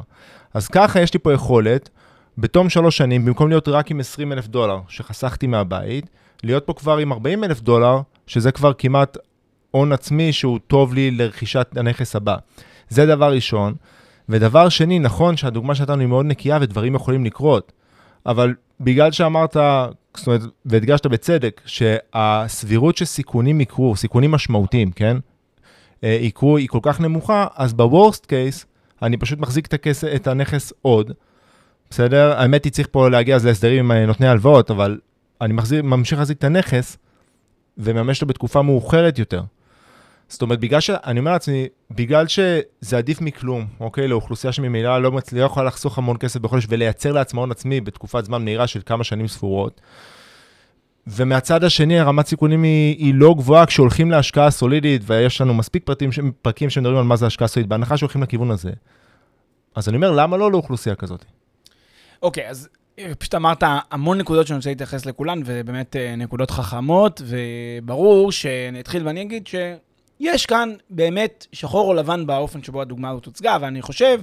[0.55, 1.91] אז ככה יש לי פה יכולת,
[2.39, 6.11] בתום שלוש שנים, במקום להיות רק עם 20 אלף דולר שחסכתי מהבית,
[6.43, 9.17] להיות פה כבר עם 40 אלף דולר, שזה כבר כמעט
[9.71, 12.37] הון עצמי שהוא טוב לי לרכישת הנכס הבא.
[12.89, 13.75] זה דבר ראשון.
[14.29, 17.73] ודבר שני, נכון שהדוגמה שנתנו היא מאוד נקייה ודברים יכולים לקרות,
[18.27, 19.57] אבל בגלל שאמרת,
[20.17, 25.17] זאת אומרת, והדגשת בצדק, שהסבירות שסיכונים יקרו, סיכונים משמעותיים, כן?
[26.05, 28.67] אה, יקרו, היא כל כך נמוכה, אז בוורסט קייס,
[29.03, 31.13] אני פשוט מחזיק את, הכס, את הנכס עוד,
[31.91, 32.33] בסדר?
[32.33, 34.99] האמת היא, צריך פה להגיע אז להסדרים עם נותני הלוואות, אבל
[35.41, 36.97] אני מחזיר, ממשיך להחזיק את הנכס,
[37.79, 39.43] ומממש אותו בתקופה מאוחרת יותר.
[40.35, 40.91] זאת אומרת, בגלל ש...
[40.91, 44.09] אני אומר לעצמי, בגלל שזה עדיף מכלום, אוקיי?
[44.09, 45.33] לאוכלוסייה שממילא לא, מצ...
[45.33, 49.05] לא יכולה לחסוך המון כסף בחודש ולייצר לעצמה הון עצמי בתקופת זמן מהירה של כמה
[49.05, 49.81] שנים ספורות.
[51.07, 56.11] ומהצד השני, הרמת סיכונים היא, היא לא גבוהה כשהולכים להשקעה סולידית, ויש לנו מספיק פרטים,
[56.43, 58.71] פרקים שמדברים על מה זה השקעה סולידית, בהנחה שהולכים לכיוון הזה.
[59.75, 61.25] אז אני אומר, למה לא לאוכלוסייה כזאת?
[62.23, 62.69] אוקיי, אז
[63.19, 69.07] פשוט אמרת המון נקודות שאני רוצה להתייחס לכולן, ובאמת אה, נקודות חכמות, וברור שאני אתחיל
[69.07, 69.47] ואני אגיד
[70.19, 74.21] שיש כאן באמת שחור או לבן באופן שבו הדוגמה הזאת הוצגה, ואני חושב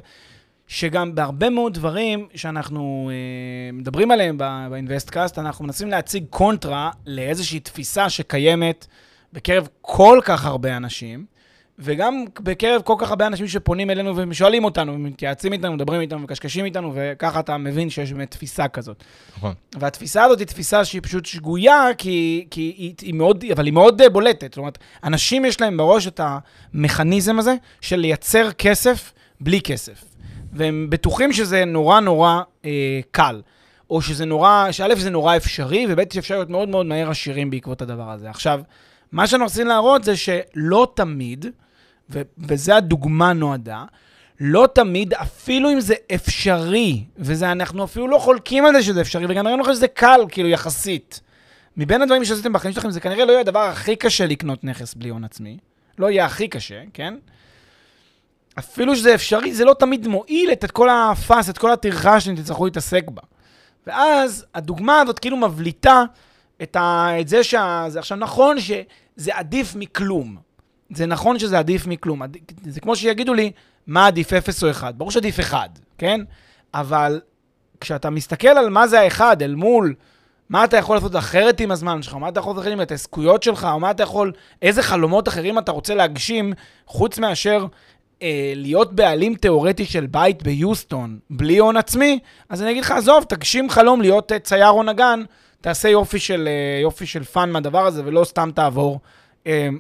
[0.68, 4.38] שגם בהרבה מאוד דברים שאנחנו אה, מדברים עליהם
[4.70, 8.88] באינבסטקאסט, אנחנו מנסים להציג קונטרה לאיזושהי תפיסה שקיימת
[9.34, 11.26] בקרב כל כך הרבה אנשים.
[11.80, 16.66] וגם בקרב כל כך הרבה אנשים שפונים אלינו ושואלים אותנו, ומתייעצים איתנו, מדברים איתנו, מקשקשים
[16.66, 19.04] איתנו, וככה אתה מבין שיש באמת תפיסה כזאת.
[19.38, 19.54] נכון.
[19.80, 24.02] והתפיסה הזאת היא תפיסה שהיא פשוט שגויה, כי, כי היא, היא מאוד, אבל היא מאוד
[24.12, 24.54] בולטת.
[24.54, 30.04] זאת אומרת, אנשים יש להם בראש את המכניזם הזה של לייצר כסף בלי כסף.
[30.54, 33.42] והם בטוחים שזה נורא נורא אה, קל.
[33.92, 37.82] או שזה נורא, שא' זה נורא אפשרי, וב' שאפשר להיות מאוד מאוד מהר עשירים בעקבות
[37.82, 38.30] הדבר הזה.
[38.30, 38.62] עכשיו,
[39.12, 41.46] מה שאנחנו רוצים להראות זה שלא תמיד,
[42.12, 43.84] ו- וזה הדוגמה נועדה,
[44.40, 49.26] לא תמיד, אפילו אם זה אפשרי, וזה, אנחנו אפילו לא חולקים על זה שזה אפשרי,
[49.30, 51.22] וגם ראינו לך שזה קל, כאילו, יחסית.
[51.78, 55.10] מבין הדברים שעשיתם בחיים שלכם, זה כנראה לא יהיה הדבר הכי קשה לקנות נכס בלי
[55.10, 55.58] הון עצמי.
[55.98, 57.14] לא יהיה הכי קשה, כן?
[58.60, 62.36] אפילו שזה אפשרי, זה לא תמיד מועיל את, את כל הפאס, את כל הטרחה שאתם
[62.36, 63.22] תצטרכו להתעסק בה.
[63.88, 66.04] ואז הדוגמה הזאת כאילו מבליטה
[66.64, 68.00] את, ה, את זה שזה...
[68.00, 70.38] עכשיו, נכון שזה עדיף מכלום.
[70.94, 72.22] זה נכון שזה עדיף מכלום.
[72.64, 73.52] זה כמו שיגידו לי,
[73.88, 74.96] מה עדיף 0 או 1?
[74.96, 76.22] ברור שעדיף 1, כן?
[76.74, 77.22] אבל
[77.82, 79.94] כשאתה מסתכל על מה זה האחד אל מול
[80.52, 83.68] מה אתה יכול לעשות אחרת עם הזמן שלך, מה אתה יכול לעשות עם ההתעסקויות שלך,
[83.72, 86.54] או מה אתה יכול, איזה חלומות אחרים אתה רוצה להגשים,
[86.86, 87.66] חוץ מאשר
[88.22, 93.24] אה, להיות בעלים תיאורטי של בית ביוסטון, בלי הון עצמי, אז אני אגיד לך, עזוב,
[93.24, 95.24] תגשים חלום להיות אה, צייר או נגן,
[95.62, 99.00] תעשה יופי של, אה, יופי של fun מהדבר הזה, ולא סתם תעבור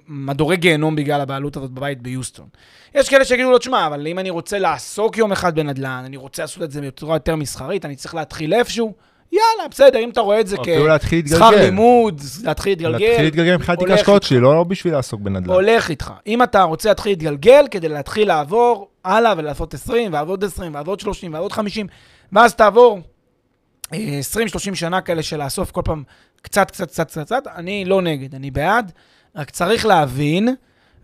[0.08, 2.47] מדורי גיהנום בגלל הבעלות הזאת בבית ביוסטון.
[2.95, 6.43] יש כאלה שיגידו לו, תשמע, אבל אם אני רוצה לעסוק יום אחד בנדל"ן, אני רוצה
[6.43, 8.93] לעשות את זה בצורה יותר מסחרית, אני צריך להתחיל איפשהו,
[9.32, 10.58] יאללה, בסדר, אם אתה רואה את זה
[11.26, 13.08] כשכר לימוד, להתחיל להתגלגל.
[13.08, 15.54] להתחיל להתגלגל מבחינת תיק ההשקעות שלי, לא בשביל לעסוק בנדל"ן.
[15.54, 16.13] הולך איתך.
[16.28, 21.34] אם אתה רוצה להתחיל להתגלגל כדי להתחיל לעבור הלאה ולעשות 20, ועוד 20, ועוד 30,
[21.34, 21.88] ועוד 50,
[22.34, 23.00] ואז תעבור
[23.93, 23.95] 20-30
[24.74, 26.04] שנה כאלה של לאסוף כל פעם
[26.41, 28.91] קצת, קצת, קצת, קצת, קצת, אני לא נגד, אני בעד,
[29.36, 30.56] רק צריך להבין,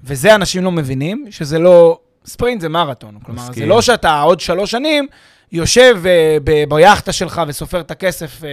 [0.03, 3.19] וזה אנשים לא מבינים, שזה לא, ספרינט זה מרתון.
[3.23, 3.63] כלומר, מסכים.
[3.63, 5.07] זה לא שאתה עוד שלוש שנים
[5.51, 8.45] יושב uh, ביאכטה שלך וסופר את הכסף uh,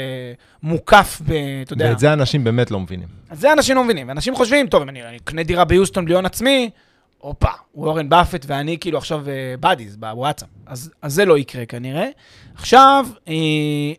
[0.63, 1.33] מוקף, ב,
[1.63, 1.87] אתה יודע.
[1.89, 3.09] ואת זה אנשים באמת לא מבינים.
[3.33, 4.11] את זה אנשים לא מבינים.
[4.11, 6.71] אנשים חושבים, טוב, אם אני אקנה דירה ביוסטון בלי הון עצמי,
[7.19, 9.23] הופה, וורן באפט ואני כאילו עכשיו
[9.61, 10.49] בדיז uh, בוואטסאפ.
[10.67, 12.09] אז, אז זה לא יקרה כנראה.
[12.55, 13.31] עכשיו, uh,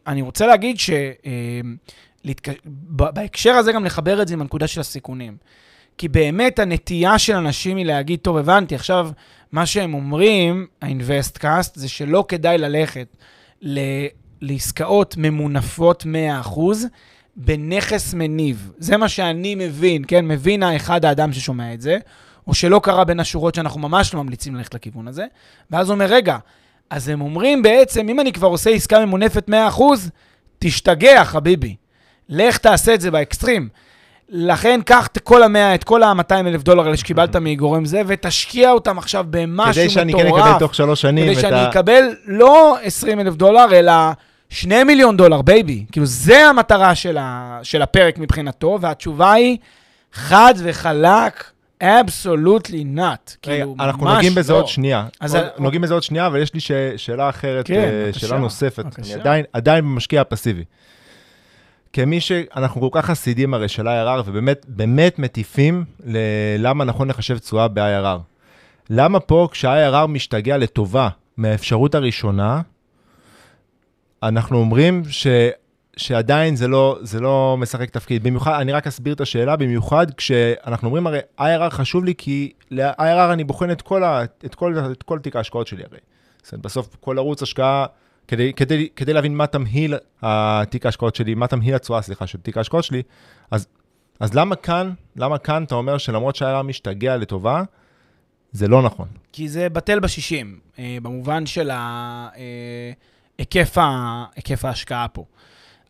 [0.07, 0.89] אני רוצה להגיד ש...
[0.89, 1.25] Uh,
[2.25, 2.49] להתק...
[2.89, 5.37] בהקשר הזה גם לחבר את זה עם הנקודה של הסיכונים.
[5.97, 9.09] כי באמת הנטייה של אנשים היא להגיד, טוב, הבנתי, עכשיו
[9.51, 13.07] מה שהם אומרים, ה-investcast, זה שלא כדאי ללכת
[13.61, 13.79] ל...
[14.41, 16.05] לעסקאות ממונפות
[16.43, 16.59] 100%
[17.35, 18.71] בנכס מניב.
[18.77, 20.27] זה מה שאני מבין, כן?
[20.27, 21.97] מבין האחד האדם ששומע את זה,
[22.47, 25.25] או שלא קרה בין השורות שאנחנו ממש לא ממליצים ללכת לכיוון הזה,
[25.71, 26.37] ואז הוא אומר, רגע,
[26.89, 29.81] אז הם אומרים בעצם, אם אני כבר עושה עסקה ממונפת 100%,
[30.59, 31.75] תשתגע, חביבי.
[32.29, 33.69] לך תעשה את זה באקסטרים.
[34.29, 38.71] לכן, קח את כל המאה, את כל ה-200 אלף דולר האלה שקיבלת מגורם זה, ותשקיע
[38.71, 39.75] אותם עכשיו במשהו מטורף.
[39.75, 41.69] כדי שאני כן אקבל תוך שלוש שנים כדי שאני ה...
[41.69, 43.93] אקבל לא 20 אלף דולר, אלא
[44.49, 45.85] שני מיליון דולר, baby.
[45.91, 49.57] כאילו, זה המטרה של, ה, של הפרק מבחינתו, והתשובה היא
[50.13, 51.43] חד וחלק,
[51.83, 53.35] absolutely not.
[53.41, 54.57] כאילו, אנחנו ממש נוגעים בזה לא.
[54.57, 55.05] עוד שנייה.
[55.21, 58.19] אז עוד- ה- נוגעים בזה עוד שנייה, אבל יש לי ש- שאלה אחרת, כן, אה,
[58.19, 58.85] שאלה נוספת.
[58.99, 60.63] אני עדיין- עדיין במשקיע הפסיבי.
[61.95, 67.67] כמי שאנחנו כל כך חסידים הרי של IRR, ובאמת באמת מטיפים ללמה נכון לחשב תשואה
[67.67, 68.19] ב-IRR.
[68.89, 72.61] למה פה כשה-IRR משתגע לטובה מהאפשרות הראשונה,
[74.23, 75.27] אנחנו אומרים ש...
[75.97, 78.23] שעדיין זה לא, זה לא משחק תפקיד.
[78.23, 83.33] במיוחד, אני רק אסביר את השאלה, במיוחד כשאנחנו אומרים הרי IRR חשוב לי, כי ל-IRR
[83.33, 85.99] אני בוחן את כל, ה, את כל, את כל תיק ההשקעות שלי הרי.
[86.61, 87.85] בסוף כל ערוץ השקעה,
[88.27, 92.57] כדי, כדי, כדי להבין מה תמהיל התיק ההשקעות שלי, מה תמהיל התשואה, סליחה, של תיק
[92.57, 93.01] ההשקעות שלי,
[93.51, 93.67] אז,
[94.19, 97.63] אז למה כאן, למה כאן אתה אומר שלמרות שה-IRR משתגע לטובה,
[98.51, 99.07] זה לא נכון.
[99.31, 102.91] כי זה בטל בשישים, אה, במובן של ה- אה,
[103.37, 105.25] היקף ה- היקף ההשקעה פה.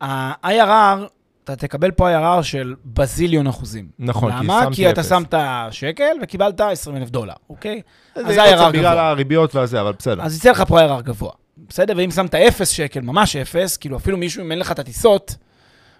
[0.02, 1.00] ה-IRR,
[1.44, 3.88] אתה תקבל פה IRR של בזיליון אחוזים.
[4.00, 4.60] נכון, כי למה?
[4.64, 5.10] שמתי כי אתה אפס.
[5.10, 5.34] שמת
[5.72, 7.82] שקל וקיבלת 20 אלף דולר, אוקיי?
[8.16, 9.10] אז זה בעצם בגלל גבוה.
[9.10, 10.24] הריביות והזה, אבל בסדר.
[10.24, 11.32] אז יצא לך פה IRR גבוה.
[11.70, 11.94] בסדר?
[11.98, 15.36] ואם שמת אפס שקל, ממש אפס, כאילו אפילו מישהו, אם אין לך את הטיסות,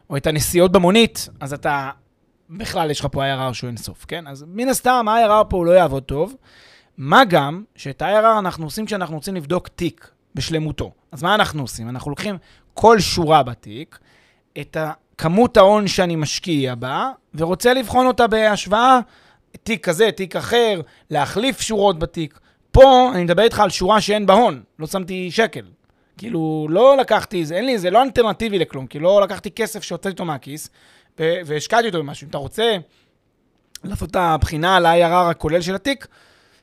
[0.10, 1.90] או את הנסיעות במונית, אז אתה,
[2.50, 4.28] בכלל יש לך פה IRR שהוא אינסוף, כן?
[4.28, 6.36] אז מן הסתם ה-IRR פה הוא לא יעבוד טוב.
[6.98, 10.92] מה גם שאת ה-IRR אנחנו עושים כשאנחנו רוצים לבדוק תיק בשלמותו.
[11.12, 11.90] אז מה אנחנו עושים?
[11.90, 12.38] אנחנו לוקחים
[12.74, 14.00] כל שורה בתיק,
[14.62, 14.78] את
[15.18, 19.00] כמות ההון שאני משקיע בה, ורוצה לבחון אותה בהשוואה,
[19.64, 22.40] תיק כזה, תיק אחר, להחליף שורות בתיק.
[22.76, 25.66] פה אני מדבר איתך על שורה שאין בה הון, לא שמתי שקל.
[26.18, 30.10] כאילו, לא לקחתי, זה אין לי, זה לא אלטרנטיבי לכלום, כי לא לקחתי כסף שהוצאתי
[30.10, 30.70] אותו מהכיס,
[31.20, 32.26] והשקעתי אותו במשהו.
[32.26, 32.78] אם אתה רוצה
[33.84, 36.08] לעשות את הבחינה על ה-IRR הכולל של התיק,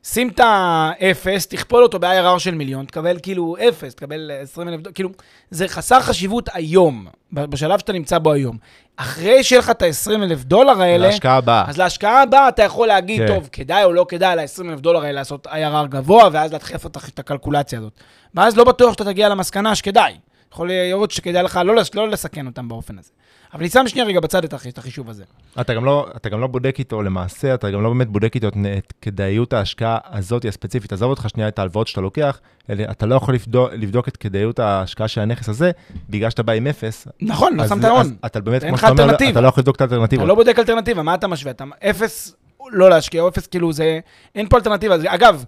[0.05, 4.95] שים את האפס, תכפול אותו ב-IRR של מיליון, תקבל כאילו אפס, תקבל 20 אלף דולר,
[4.95, 5.09] כאילו,
[5.51, 8.57] זה חסר חשיבות היום, בשלב שאתה נמצא בו היום.
[8.97, 11.65] אחרי שיהיה לך את ה-20 אלף דולר האלה, להשקעה הבאה.
[11.69, 13.27] אז להשקעה הבאה אתה יכול להגיד, כן.
[13.27, 17.19] טוב, כדאי או לא כדאי ל-20 אלף דולר האלה לעשות IRR גבוה, ואז אותך את
[17.19, 17.93] הקלקולציה הזאת.
[18.35, 20.15] ואז לא בטוח שאתה תגיע למסקנה שכדאי.
[20.53, 23.11] יכול להיות שכדאי לך לא, לס- לא לסכן אותם באופן הזה.
[23.55, 25.25] אבל אני שם שנייה רגע בצד את הח- את החישוב הזה.
[25.61, 28.49] אתה גם, לא, אתה גם לא בודק איתו, למעשה, אתה גם לא באמת בודק איתו
[28.49, 30.93] את, את כדאיות ההשקעה הזאת הספציפית.
[30.93, 34.59] עזוב אותך שנייה את ההלוואות שאתה לוקח, אלא אתה לא יכול לבדוק, לבדוק את כדאיות
[34.59, 35.71] ההשקעה של הנכס הזה,
[36.11, 37.09] בגלל שאתה בא עם אפס.
[37.23, 38.17] נכון, לא שמת הון.
[38.27, 39.15] אתה באמת, כמו שאתה אומר.
[39.31, 40.29] אתה לא יכול לבדוק את אתה האלטרנטיבות.
[40.29, 41.51] לא בודק אלטרנטיבה, מה אתה משווה?
[41.51, 42.35] אתה אפס
[42.71, 44.01] לא להשקיע, או אפס כאילו זה...
[44.35, 44.97] אין פה אלטרנטיבה.
[45.07, 45.45] אגב,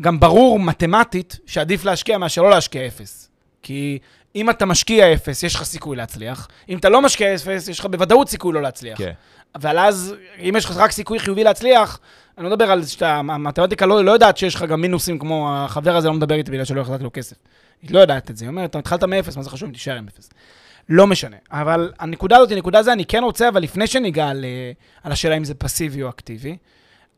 [0.00, 3.24] גם ברור מתמטית שעדיף להשקיע מאשר לא להשקיע אפס.
[3.62, 3.98] כי
[4.36, 6.48] אם אתה משקיע אפס, יש לך סיכוי להצליח.
[6.68, 8.98] אם אתה לא משקיע אפס, יש לך בוודאות סיכוי לא להצליח.
[8.98, 9.12] כן.
[9.54, 12.00] אבל אז, אם יש לך רק סיכוי חיובי להצליח,
[12.38, 15.96] אני לא מדבר על שאתה, המתמטיקה לא, לא יודעת שיש לך גם מינוסים כמו החבר
[15.96, 17.36] הזה לא מדבר איתי בגלל שלא החזקתי לו כסף.
[17.82, 19.96] היא לא יודעת את זה, היא אומרת, אתה התחלת מאפס, מה זה חשוב אם תישאר
[19.96, 20.30] עם אפס.
[20.88, 21.36] לא משנה.
[21.50, 25.12] אבל הנקודה הזאת היא נקודה זה, אני כן רוצה, אבל לפני שניגע על, אה, על
[25.12, 26.56] השאלה אם זה פסיבי או אקטיבי,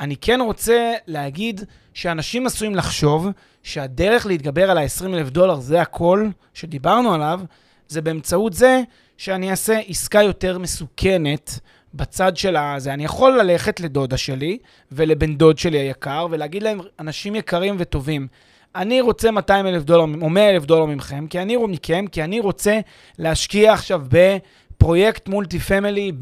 [0.00, 3.28] אני כן רוצה להגיד שאנשים עשויים לחשוב
[3.62, 7.40] שהדרך להתגבר על ה-20 אלף דולר, זה הכל שדיברנו עליו,
[7.88, 8.80] זה באמצעות זה
[9.16, 11.60] שאני אעשה עסקה יותר מסוכנת
[11.94, 12.94] בצד של הזה.
[12.94, 14.58] אני יכול ללכת לדודה שלי
[14.92, 18.26] ולבן דוד שלי היקר ולהגיד להם, אנשים יקרים וטובים,
[18.74, 22.40] אני רוצה 200 אלף דולר או 100 אלף דולר מכם, כי אני, מכם, כי אני
[22.40, 22.80] רוצה
[23.18, 26.12] להשקיע עכשיו בפרויקט multi family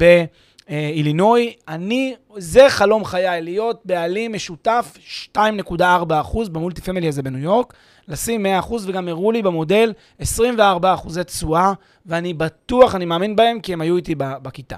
[0.69, 1.53] באילינוי.
[1.67, 4.97] אני, זה חלום חיי, להיות בעלים משותף
[5.37, 7.73] 2.4% ב multi family הזה בניו יורק,
[8.07, 11.73] לשים 100% וגם הראו לי במודל 24 אחוזי תשואה,
[12.05, 14.77] ואני בטוח, אני מאמין בהם, כי הם היו איתי בכיתה.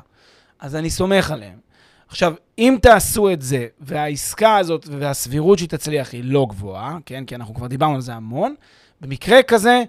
[0.59, 1.59] אז אני סומך עליהם.
[2.07, 7.25] עכשיו, אם תעשו את זה, והעסקה הזאת והסבירות שהיא תצליח היא לא גבוהה, כן?
[7.25, 8.55] כי אנחנו כבר דיברנו על זה המון,
[9.01, 9.83] במקרה כזה,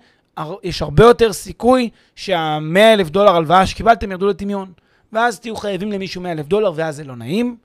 [0.62, 4.72] יש הרבה יותר סיכוי שה-100 אלף דולר הלוואה שקיבלתם ירדו לטמיון.
[5.12, 7.56] ואז תהיו חייבים למישהו 100 אלף דולר, ואז זה לא נעים.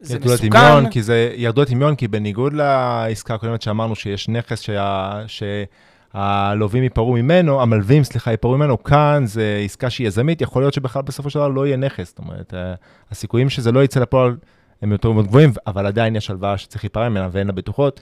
[0.00, 0.46] זה ירדו מסוכן.
[0.46, 7.12] לטמיון, כי זה, ירדו לטמיון, כי בניגוד לעסקה הקודמת שאמרנו שיש נכס שה, שהלווים ייפרעו
[7.12, 11.38] ממנו, המלווים, סליחה, ייפרעו ממנו, כאן זה עסקה שהיא יזמית, יכול להיות שבכלל בסופו של
[11.38, 12.08] דבר לא יהיה נכס.
[12.08, 12.74] זאת אומרת, אה,
[13.10, 14.36] הסיכויים שזה לא יצא לפועל
[14.82, 18.00] הם יותר מאוד גבוהים, אבל עדיין יש הלוואה שצריך להיפרע ממנה ואין לה בטוחות,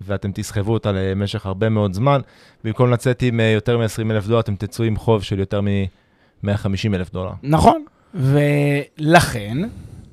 [0.00, 2.20] ואתם תסחבו אותה למשך הרבה מאוד זמן.
[2.64, 6.94] במקום לצאת עם אה, יותר מ-20 אלף דולר, אתם תצאו עם חוב של יותר מ-150
[6.94, 7.32] אלף דולר.
[7.42, 7.84] נכון.
[8.14, 9.58] ולכן,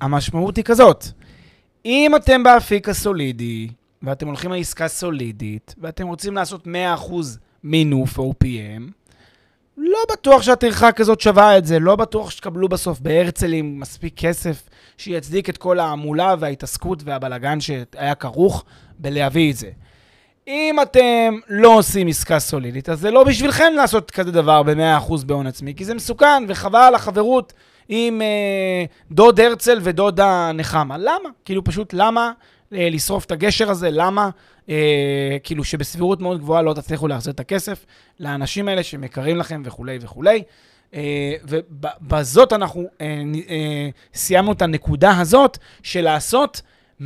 [0.02, 1.06] המשמעות היא כזאת.
[1.86, 3.68] אם אתם באפיק הסולידי,
[4.04, 6.70] ואתם הולכים על עסקה סולידית, ואתם רוצים לעשות 100%
[7.64, 8.92] מינוף או PM,
[9.78, 15.50] לא בטוח שהטרחה כזאת שווה את זה, לא בטוח שתקבלו בסוף בהרצלים מספיק כסף שיצדיק
[15.50, 18.66] את כל ההמולה וההתעסקות והבלגן שהיה כרוך
[19.00, 19.70] בלהביא את זה.
[20.48, 25.48] אם אתם לא עושים עסקה סולידית, אז זה לא בשבילכם לעשות כזה דבר ב-100% בהון
[25.48, 27.54] עצמי, כי זה מסוכן וחבל על החברות
[27.90, 30.98] עם אה, דוד הרצל ודודה נחמה.
[30.98, 31.30] למה?
[31.46, 32.32] כאילו פשוט למה
[32.74, 33.90] אה, לשרוף את הגשר הזה?
[33.92, 34.30] למה?
[34.70, 37.86] אה, כאילו שבסבירות מאוד גבוהה לא תצליחו להחזיר את הכסף
[38.20, 40.44] לאנשים האלה שהם יקרים לכם וכולי וכולי.
[40.94, 46.62] אה, ובזאת אנחנו אה, אה, סיימנו את הנקודה הזאת של לעשות
[47.02, 47.04] 100%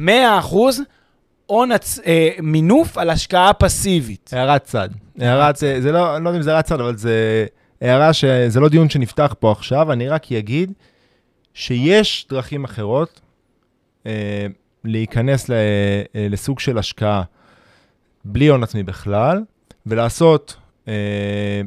[1.46, 2.00] הון הצ...
[2.00, 4.30] אה, מינוף על השקעה פסיבית.
[4.34, 4.90] הערת צד.
[5.20, 7.46] הערת, זה לא, אני לא יודע אם זה הערת צד, אבל זה
[7.84, 10.74] הערה שזה לא דיון שנפתח פה עכשיו, אני רק אגיד
[11.54, 13.22] שיש דרכים אחרות
[14.06, 14.48] אה,
[14.84, 17.24] להיכנס ל, אה, לסוג של השקעה
[18.26, 19.44] בלי הון עצמי בכלל,
[19.86, 20.56] ולעשות
[20.88, 21.62] אה,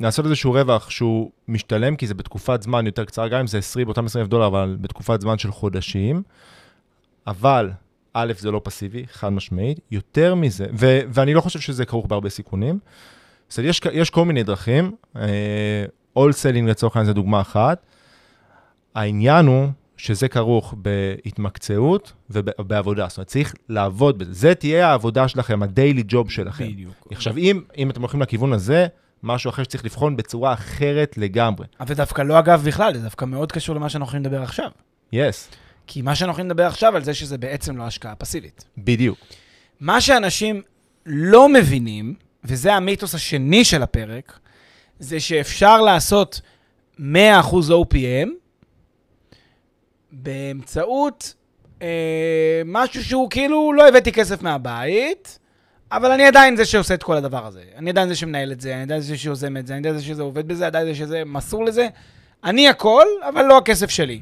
[0.00, 3.88] לעשות איזשהו רווח שהוא משתלם, כי זה בתקופת זמן יותר קצרה, גם אם זה 20,
[3.88, 6.22] אותם 20 אלף דולר, אבל בתקופת זמן של חודשים.
[7.26, 7.70] אבל,
[8.12, 9.80] א', זה לא פסיבי, חד משמעית.
[9.90, 12.78] יותר מזה, ו- ואני לא חושב שזה כרוך בהרבה סיכונים.
[13.48, 14.92] זאת אומרת, יש, יש כל מיני דרכים,
[16.16, 17.86] whole uh, saling לצורך העניין זה דוגמה אחת.
[18.94, 23.06] העניין הוא שזה כרוך בהתמקצעות ובעבודה.
[23.08, 24.32] זאת אומרת, צריך לעבוד בזה.
[24.32, 26.64] זה תהיה העבודה שלכם, ה daily job שלכם.
[26.64, 27.08] בדיוק.
[27.10, 28.86] עכשיו, אם, אם אתם הולכים לכיוון הזה,
[29.22, 31.66] משהו אחר שצריך לבחון בצורה אחרת לגמרי.
[31.80, 34.70] אבל דווקא לא אגב בכלל, זה דווקא מאוד קשור למה שאנחנו הולכים לדבר עכשיו.
[35.12, 35.56] יס, yes,
[35.86, 38.64] כי מה שאנחנו הולכים לדבר עכשיו על זה שזה בעצם לא השקעה פסיבית.
[38.78, 39.18] בדיוק.
[39.80, 40.62] מה שאנשים
[41.06, 42.14] לא מבינים,
[42.46, 44.38] וזה המיתוס השני של הפרק,
[44.98, 46.40] זה שאפשר לעשות
[46.98, 47.02] 100%
[47.70, 48.28] OPM
[50.12, 51.34] באמצעות
[51.82, 55.38] אה, משהו שהוא כאילו לא הבאתי כסף מהבית,
[55.92, 57.62] אבל אני עדיין זה שעושה את כל הדבר הזה.
[57.76, 60.04] אני עדיין זה שמנהל את זה, אני עדיין זה שיוזם את זה, אני עדיין זה
[60.04, 61.88] שזה עובד בזה, עדיין זה שזה מסור לזה.
[62.44, 64.20] אני הכל, אבל לא הכסף שלי.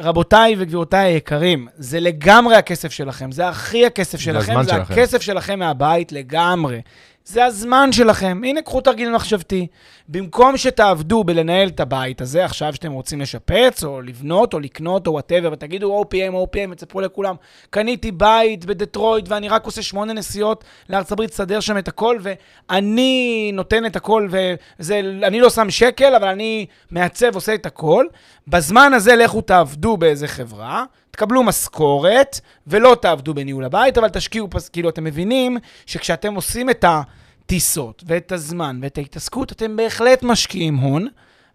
[0.00, 4.92] רבותיי וגבירותיי היקרים, זה לגמרי הכסף שלכם, זה הכי הכסף שלכם, הזמן זה שלכם.
[4.92, 6.80] הכסף שלכם מהבית לגמרי.
[7.26, 8.40] זה הזמן שלכם.
[8.44, 9.66] הנה, קחו תרגיל מחשבתי.
[10.08, 15.12] במקום שתעבדו בלנהל את הבית הזה, עכשיו שאתם רוצים לשפץ, או לבנות, או לקנות, או
[15.12, 17.34] וואטאבר, ותגידו OPM, OPM, ותספרו לכולם,
[17.70, 23.50] קניתי בית בדטרויט, ואני רק עושה שמונה נסיעות לארצות הברית, תסדר שם את הכל, ואני
[23.54, 28.06] נותן את הכל, ואני לא שם שקל, אבל אני מעצב, עושה את הכל.
[28.48, 30.84] בזמן הזה לכו תעבדו באיזה חברה,
[31.16, 38.02] תקבלו משכורת, ולא תעבדו בניהול הבית, אבל תשקיעו, כאילו, אתם מבינים שכשאתם עושים את הטיסות,
[38.06, 41.08] ואת הזמן, ואת ההתעסקות, אתם בהחלט משקיעים הון,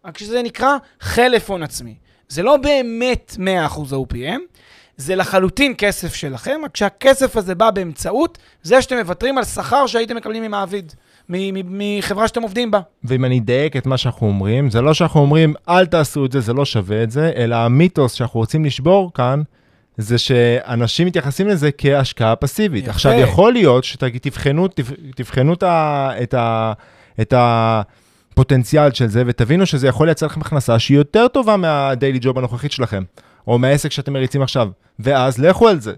[0.05, 1.95] רק שזה נקרא חלף הון עצמי.
[2.27, 4.39] זה לא באמת 100% OPM,
[4.97, 10.15] זה לחלוטין כסף שלכם, רק שהכסף הזה בא באמצעות זה שאתם מוותרים על שכר שהייתם
[10.15, 10.93] מקבלים ממעביד,
[11.65, 12.79] מחברה שאתם עובדים בה.
[13.03, 16.39] ואם אני אדייק את מה שאנחנו אומרים, זה לא שאנחנו אומרים, אל תעשו את זה,
[16.39, 19.41] זה לא שווה את זה, אלא המיתוס שאנחנו רוצים לשבור כאן,
[19.97, 22.83] זה שאנשים מתייחסים לזה כהשקעה פסיבית.
[22.83, 22.91] יפה.
[22.91, 24.67] עכשיו, יכול להיות שתבחנו
[25.15, 26.73] תבחנו את, ה, את, ה,
[27.21, 32.37] את הפוטנציאל של זה, ותבינו שזה יכול לייצר לכם הכנסה שהיא יותר טובה מהדיילי ג'וב
[32.37, 33.03] הנוכחית שלכם,
[33.47, 35.93] או מהעסק שאתם מריצים עכשיו, ואז לכו על זה.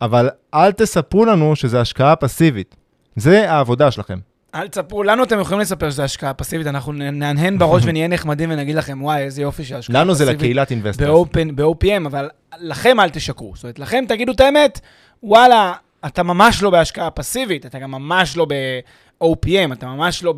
[0.00, 2.76] אבל אל תספרו לנו שזה השקעה פסיבית.
[3.16, 4.18] זה העבודה שלכם.
[4.54, 8.76] אל תספרו, לנו אתם יכולים לספר שזו השקעה פסיבית, אנחנו נהנהן בראש ונהיה נחמדים ונגיד
[8.76, 11.28] לכם, וואי, איזה יופי של השקעה לנו זה פסיבית לקהילת investors.
[11.28, 13.52] ב-open- ב-OPM, אבל לכם אל תשקרו.
[13.54, 14.80] זאת אומרת, לכם תגידו את האמת,
[15.22, 15.72] וואלה,
[16.06, 20.34] אתה ממש לא בהשקעה פסיבית, אתה גם ממש לא ב-OPM, אתה ממש לא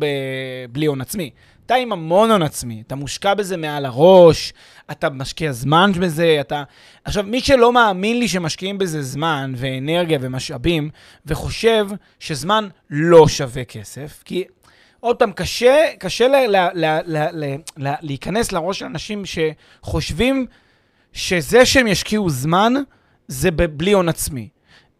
[0.71, 1.31] בלי הון עצמי.
[1.65, 4.53] אתה עם המון הון עצמי, אתה מושקע בזה מעל הראש,
[4.91, 6.63] אתה משקיע זמן בזה, אתה...
[7.03, 10.89] עכשיו, מי שלא מאמין לי שמשקיעים בזה זמן ואנרגיה ומשאבים,
[11.25, 11.87] וחושב
[12.19, 14.43] שזמן לא שווה כסף, כי
[14.99, 20.45] עוד פעם, קשה, קשה ל, ל, ל, ל, ל, ל, להיכנס לראש של אנשים שחושבים
[21.13, 22.73] שזה שהם ישקיעו זמן,
[23.27, 24.49] זה בלי הון עצמי.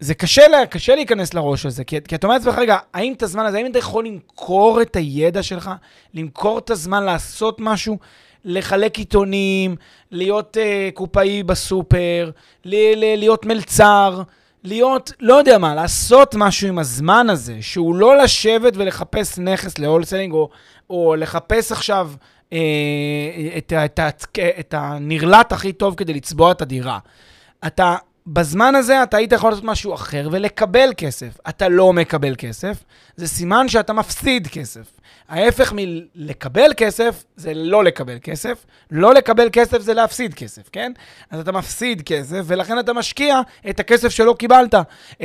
[0.00, 3.22] זה קשה, לה, קשה להיכנס לראש הזה, כי, כי אתה אומר לעצמך, רגע, האם את
[3.22, 5.70] הזמן הזה, האם אתה יכול למכור את הידע שלך,
[6.14, 7.98] למכור את הזמן לעשות משהו,
[8.44, 9.76] לחלק עיתונים,
[10.10, 12.30] להיות uh, קופאי בסופר,
[12.64, 14.22] ל- ל- להיות מלצר,
[14.64, 20.32] להיות, לא יודע מה, לעשות משהו עם הזמן הזה, שהוא לא לשבת ולחפש נכס להולסלינג,
[20.32, 20.48] או,
[20.90, 22.10] או לחפש עכשיו
[22.52, 22.58] אה,
[23.56, 24.08] את, את, ה-
[24.60, 26.98] את הנרלט הכי טוב כדי לצבוע את הדירה.
[27.66, 27.96] אתה,
[28.32, 31.38] בזמן הזה אתה היית יכול לעשות משהו אחר ולקבל כסף.
[31.48, 32.84] אתה לא מקבל כסף,
[33.16, 35.00] זה סימן שאתה מפסיד כסף.
[35.28, 40.92] ההפך מלקבל כסף זה לא לקבל כסף, לא לקבל כסף זה להפסיד כסף, כן?
[41.30, 44.74] אז אתה מפסיד כסף, ולכן אתה משקיע את הכסף שלא קיבלת.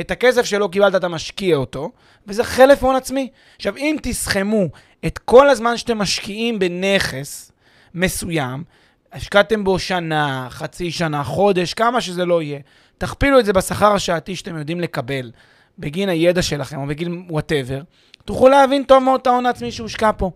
[0.00, 1.90] את הכסף שלא קיבלת אתה משקיע אותו,
[2.26, 3.30] וזה חלף הון עצמי.
[3.56, 4.64] עכשיו, אם תסכמו
[5.06, 7.52] את כל הזמן שאתם משקיעים בנכס
[7.94, 8.64] מסוים,
[9.12, 12.58] השקעתם בו שנה, חצי שנה, חודש, כמה שזה לא יהיה,
[12.98, 15.30] תכפילו את זה בשכר השעתי שאתם יודעים לקבל
[15.78, 17.82] בגין הידע שלכם, או בגין whatever,
[18.24, 20.30] תוכלו להבין טוב מאוד את ההון העצמי שהושקע פה.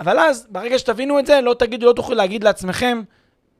[0.00, 3.02] אבל אז, ברגע שתבינו את זה, לא תגידו, לא תוכלו להגיד לעצמכם,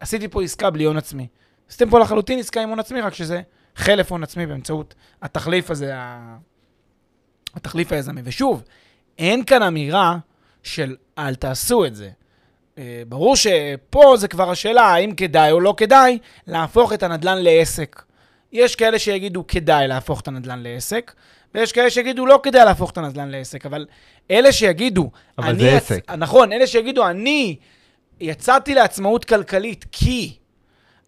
[0.00, 1.26] עשיתי פה עסקה בלי הון עצמי.
[1.68, 3.42] עשיתם פה לחלוטין עסקה עם הון עצמי, רק שזה
[3.76, 5.92] חלף הון עצמי באמצעות התחליף הזה,
[7.54, 8.20] התחליף היזמי.
[8.24, 8.62] ושוב,
[9.18, 10.18] אין כאן אמירה
[10.62, 12.10] של אל תעשו את זה.
[12.78, 18.02] אה, ברור שפה זה כבר השאלה האם כדאי או לא כדאי להפוך את הנדל"ן לעסק.
[18.52, 21.12] יש כאלה שיגידו כדאי להפוך את הנדל"ן לעסק,
[21.54, 23.86] ויש כאלה שיגידו לא כדאי להפוך את הנדל"ן לעסק, אבל
[24.30, 25.10] אלה שיגידו...
[25.38, 26.10] אבל זה יצ- עסק.
[26.18, 27.56] נכון, אלה שיגידו, אני
[28.20, 30.36] יצאתי לעצמאות כלכלית כי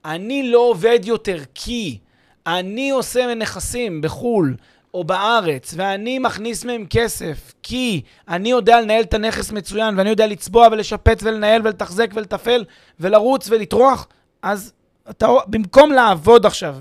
[0.05, 1.99] אני לא עובד יותר כי
[2.47, 4.57] אני עושה נכסים בחו"ל
[4.95, 10.27] או בארץ, ואני מכניס מהם כסף, כי אני יודע לנהל את הנכס מצוין, ואני יודע
[10.27, 12.65] לצבוע ולשפץ ולנהל ולתחזק ולתפעל
[13.01, 14.07] ולרוץ ולטרוח,
[14.43, 14.73] אז
[15.11, 16.77] אתה, במקום לעבוד עכשיו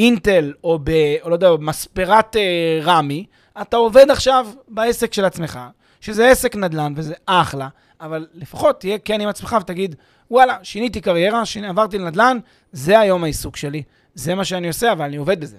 [0.00, 0.90] באינטל או ב...
[1.22, 3.26] או לא יודע, במספרת אה, רמי,
[3.62, 5.58] אתה עובד עכשיו בעסק של עצמך,
[6.00, 7.68] שזה עסק נדל"ן וזה אחלה,
[8.00, 9.94] אבל לפחות תהיה כן עם עצמך ותגיד,
[10.30, 12.38] וואלה, שיניתי קריירה, שיני, עברתי לנדל"ן,
[12.72, 13.82] זה היום העיסוק שלי,
[14.14, 15.58] זה מה שאני עושה, אבל אני עובד בזה.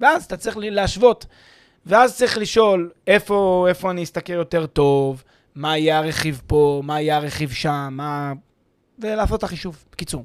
[0.00, 1.26] ואז אתה צריך להשוות.
[1.86, 5.22] ואז צריך לשאול איפה, איפה אני אסתכל יותר טוב,
[5.54, 8.32] מה יהיה הרכיב פה, מה יהיה הרכיב שם, מה...
[8.98, 9.84] ולעשות את החישוב.
[9.92, 10.24] בקיצור,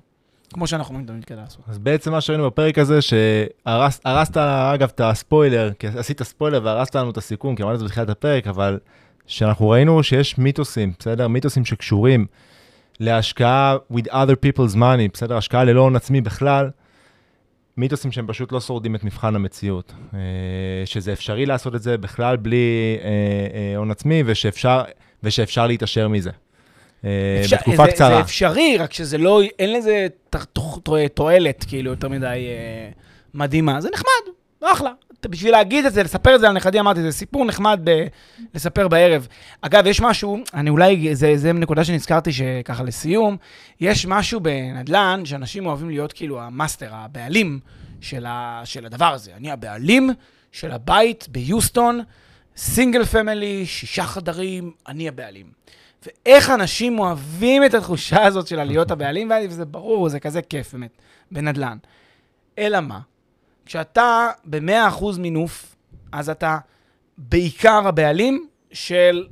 [0.51, 1.61] כמו שאנחנו אומרים כדי לעשות.
[1.67, 7.09] אז בעצם מה שראינו בפרק הזה, שהרסת אגב את הספוילר, כי עשית ספוילר והרסת לנו
[7.09, 8.79] את הסיכום, כי אמרנו את זה בתחילת הפרק, אבל
[9.27, 11.27] שאנחנו ראינו שיש מיתוסים, בסדר?
[11.27, 12.25] מיתוסים שקשורים
[12.99, 15.37] להשקעה with other people's money, בסדר?
[15.37, 16.69] השקעה ללא הון עצמי בכלל.
[17.77, 19.93] מיתוסים שהם פשוט לא שורדים את מבחן המציאות.
[20.13, 20.19] אה,
[20.85, 23.07] שזה אפשרי לעשות את זה בכלל בלי אה,
[23.53, 24.83] אה, הון עצמי, ושאפשר,
[25.23, 26.31] ושאפשר להתעשר מזה.
[27.05, 27.09] אה,
[27.41, 28.15] אפשר- בתקופה זה, קצרה.
[28.15, 30.07] זה אפשרי, רק שזה לא, אין לזה
[31.13, 32.89] תועלת, כאילו, יותר מדי אה,
[33.33, 33.81] מדהימה.
[33.81, 34.33] זה נחמד,
[34.63, 34.91] אחלה.
[35.29, 38.05] בשביל להגיד את זה, לספר את זה על נכדי, אמרתי, זה סיפור נחמד ב-
[38.55, 39.27] לספר בערב.
[39.61, 43.37] אגב, יש משהו, אני אולי, זה, זה נקודה שנזכרתי שככה לסיום,
[43.81, 47.59] יש משהו בנדל"ן, שאנשים אוהבים להיות כאילו המאסטר, הבעלים
[48.01, 49.31] של, ה, של הדבר הזה.
[49.37, 50.09] אני הבעלים
[50.51, 51.99] של הבית ביוסטון,
[52.57, 55.45] single family, שישה חדרים, אני הבעלים.
[56.05, 60.97] ואיך אנשים אוהבים את התחושה הזאת של להיות הבעלים, וזה ברור, זה כזה כיף באמת,
[61.31, 61.77] בנדל"ן.
[62.57, 62.99] אלא מה?
[63.65, 65.75] כשאתה ב-100% מינוף,
[66.11, 66.57] אז אתה
[67.17, 69.27] בעיקר הבעלים של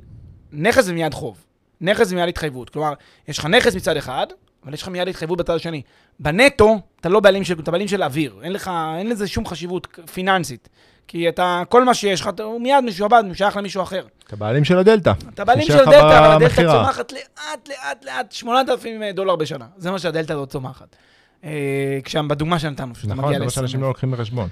[0.52, 1.44] נכס ומנגד חוב.
[1.80, 2.70] נכס ומנגד התחייבות.
[2.70, 2.92] כלומר,
[3.28, 4.26] יש לך נכס מצד אחד,
[4.64, 5.82] אבל יש לך מיד התחייבות בצד השני.
[6.20, 8.40] בנטו, אתה לא בעלים של, אתה בעלים של אוויר.
[8.42, 10.68] אין לך, אין לזה שום חשיבות פיננסית.
[11.10, 14.04] כי אתה, כל מה שיש לך, הוא מיד משועבד, הוא שייך למישהו אחר.
[14.26, 15.12] אתה בעלים של הדלתא.
[15.34, 16.72] אתה בעלים של לך דלתא, אבל הדלתא.
[16.72, 19.66] צומחת לאט, לאט, לאט, 8,000 דולר בשנה.
[19.76, 20.96] זה מה שהדלתא הזאת צומחת.
[21.44, 23.82] אה, כשם בדוגמה שנתנו, שאתה נכון, מגיע זה מה שאנשים ל-20,000.
[23.82, 24.48] לא לוקחים בחשבון.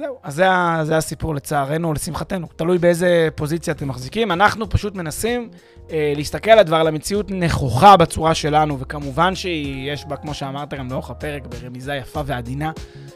[0.00, 0.44] זהו, אז זה,
[0.82, 2.46] זה הסיפור לצערנו לשמחתנו.
[2.56, 4.32] תלוי באיזה פוזיציה אתם מחזיקים.
[4.32, 5.48] אנחנו פשוט מנסים
[5.92, 10.90] אה, להסתכל על הדבר, על המציאות נכוחה בצורה שלנו, וכמובן שיש בה, כמו שאמרת גם
[10.90, 12.72] לאורך הפרק, ברמיזה יפה ועדינה,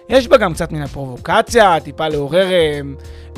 [0.08, 2.80] יש בה גם קצת מן הפרובוקציה, טיפה לעורר, אה,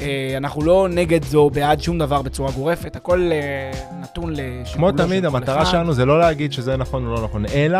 [0.00, 3.70] אה, אנחנו לא נגד זו, בעד שום דבר בצורה גורפת, הכל אה,
[4.02, 5.70] נתון לשיקולו כמו תמיד, המטרה אחד.
[5.70, 7.78] שלנו זה לא להגיד שזה נכון או לא נכון, אלא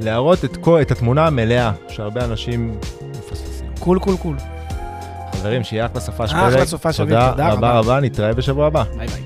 [0.00, 2.78] להראות את כל- את התמונה המלאה, שהרבה אנשים
[3.10, 3.66] מפספסים.
[3.80, 4.36] cool, cool, cool.
[5.46, 6.64] חברים, שיהיה אחלה סופ"ש אחלה פרק.
[6.64, 7.78] סופ"ש תודה רבה.
[7.78, 8.84] רבה, נתראה בשבוע הבא.
[8.96, 9.25] ביי ביי.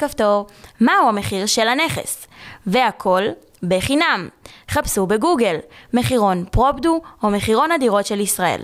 [0.00, 0.46] כפתור
[0.80, 2.26] מהו המחיר של הנכס,
[2.66, 3.22] והכל
[3.62, 4.28] בחינם.
[4.70, 5.56] חפשו בגוגל
[5.94, 8.58] מחירון פרופדו או מחירון הדירות של ישראל.